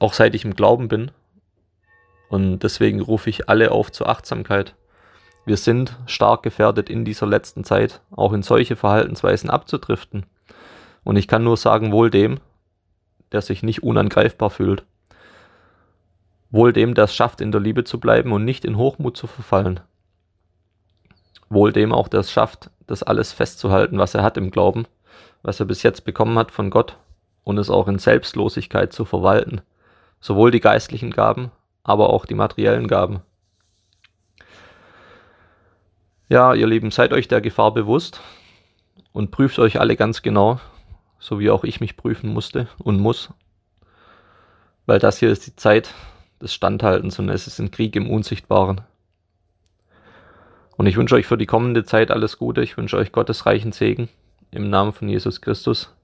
auch 0.00 0.12
seit 0.12 0.34
ich 0.34 0.44
im 0.44 0.54
Glauben 0.54 0.88
bin. 0.88 1.10
Und 2.28 2.60
deswegen 2.60 3.00
rufe 3.00 3.30
ich 3.30 3.48
alle 3.48 3.70
auf 3.70 3.90
zur 3.90 4.08
Achtsamkeit. 4.08 4.74
Wir 5.46 5.56
sind 5.56 5.96
stark 6.06 6.42
gefährdet 6.42 6.90
in 6.90 7.04
dieser 7.04 7.26
letzten 7.26 7.64
Zeit, 7.64 8.02
auch 8.10 8.32
in 8.32 8.42
solche 8.42 8.76
Verhaltensweisen 8.76 9.48
abzudriften. 9.48 10.26
Und 11.04 11.16
ich 11.16 11.26
kann 11.26 11.42
nur 11.42 11.56
sagen, 11.56 11.90
wohl 11.90 12.10
dem, 12.10 12.38
der 13.32 13.40
sich 13.40 13.62
nicht 13.62 13.82
unangreifbar 13.82 14.50
fühlt. 14.50 14.84
Wohl 16.50 16.72
dem, 16.72 16.94
der 16.94 17.04
es 17.04 17.14
schafft, 17.14 17.40
in 17.40 17.52
der 17.52 17.60
Liebe 17.60 17.84
zu 17.84 17.98
bleiben 17.98 18.32
und 18.32 18.44
nicht 18.44 18.64
in 18.64 18.76
Hochmut 18.76 19.16
zu 19.16 19.26
verfallen. 19.26 19.80
Wohl 21.48 21.72
dem 21.72 21.92
auch, 21.92 22.08
der 22.08 22.20
es 22.20 22.30
schafft, 22.30 22.70
das 22.86 23.02
alles 23.02 23.32
festzuhalten, 23.32 23.98
was 23.98 24.14
er 24.14 24.22
hat 24.22 24.36
im 24.36 24.50
Glauben, 24.50 24.86
was 25.42 25.60
er 25.60 25.66
bis 25.66 25.82
jetzt 25.82 26.04
bekommen 26.04 26.38
hat 26.38 26.50
von 26.50 26.68
Gott 26.68 26.98
und 27.44 27.56
es 27.56 27.70
auch 27.70 27.88
in 27.88 27.98
Selbstlosigkeit 27.98 28.92
zu 28.92 29.06
verwalten 29.06 29.62
sowohl 30.20 30.50
die 30.50 30.60
geistlichen 30.60 31.10
Gaben, 31.10 31.50
aber 31.82 32.10
auch 32.10 32.26
die 32.26 32.34
materiellen 32.34 32.88
Gaben. 32.88 33.20
Ja, 36.28 36.52
ihr 36.54 36.66
Lieben, 36.66 36.90
seid 36.90 37.12
euch 37.12 37.28
der 37.28 37.40
Gefahr 37.40 37.72
bewusst 37.72 38.20
und 39.12 39.30
prüft 39.30 39.58
euch 39.58 39.80
alle 39.80 39.96
ganz 39.96 40.20
genau, 40.20 40.60
so 41.18 41.40
wie 41.40 41.50
auch 41.50 41.64
ich 41.64 41.80
mich 41.80 41.96
prüfen 41.96 42.32
musste 42.32 42.68
und 42.78 43.00
muss, 43.00 43.30
weil 44.84 44.98
das 44.98 45.18
hier 45.18 45.30
ist 45.30 45.46
die 45.46 45.56
Zeit 45.56 45.94
des 46.42 46.52
Standhaltens 46.52 47.18
und 47.18 47.28
es 47.30 47.46
ist 47.46 47.58
ein 47.58 47.70
Krieg 47.70 47.96
im 47.96 48.10
Unsichtbaren. 48.10 48.82
Und 50.76 50.86
ich 50.86 50.96
wünsche 50.96 51.16
euch 51.16 51.26
für 51.26 51.38
die 51.38 51.46
kommende 51.46 51.84
Zeit 51.84 52.10
alles 52.10 52.38
Gute, 52.38 52.62
ich 52.62 52.76
wünsche 52.76 52.96
euch 52.98 53.10
Gottes 53.10 53.46
reichen 53.46 53.72
Segen 53.72 54.08
im 54.50 54.70
Namen 54.70 54.92
von 54.92 55.08
Jesus 55.08 55.40
Christus. 55.40 55.94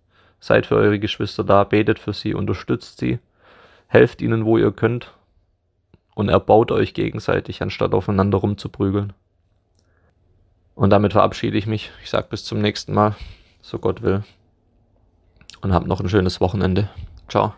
Seid 0.41 0.67
für 0.67 0.77
eure 0.77 0.99
Geschwister 0.99 1.45
da, 1.45 1.65
betet 1.65 1.99
für 1.99 2.13
sie, 2.13 2.35
unterstützt 2.35 2.99
sie 2.99 3.19
helft 3.89 4.23
ihnen, 4.23 4.45
wo 4.45 4.59
ihr 4.59 4.73
könnt 4.73 5.13
und 6.15 6.29
erbaut 6.29 6.71
euch 6.71 6.95
gegenseitig, 6.95 7.63
anstatt 7.63 7.93
aufeinander 7.95 8.39
rumzuprügeln. 8.39 9.13
Und 10.75 10.91
damit 10.91 11.13
verabschiede 11.13 11.57
ich 11.57 11.67
mich. 11.67 11.93
Ich 12.03 12.11
sage 12.11 12.27
bis 12.31 12.45
zum 12.45 12.61
nächsten 12.61 12.95
Mal, 12.95 13.15
so 13.63 13.79
Gott 13.79 14.03
will. 14.03 14.25
Und 15.61 15.73
habt 15.73 15.87
noch 15.87 16.01
ein 16.01 16.09
schönes 16.09 16.41
Wochenende. 16.41 16.89
Ciao. 17.29 17.55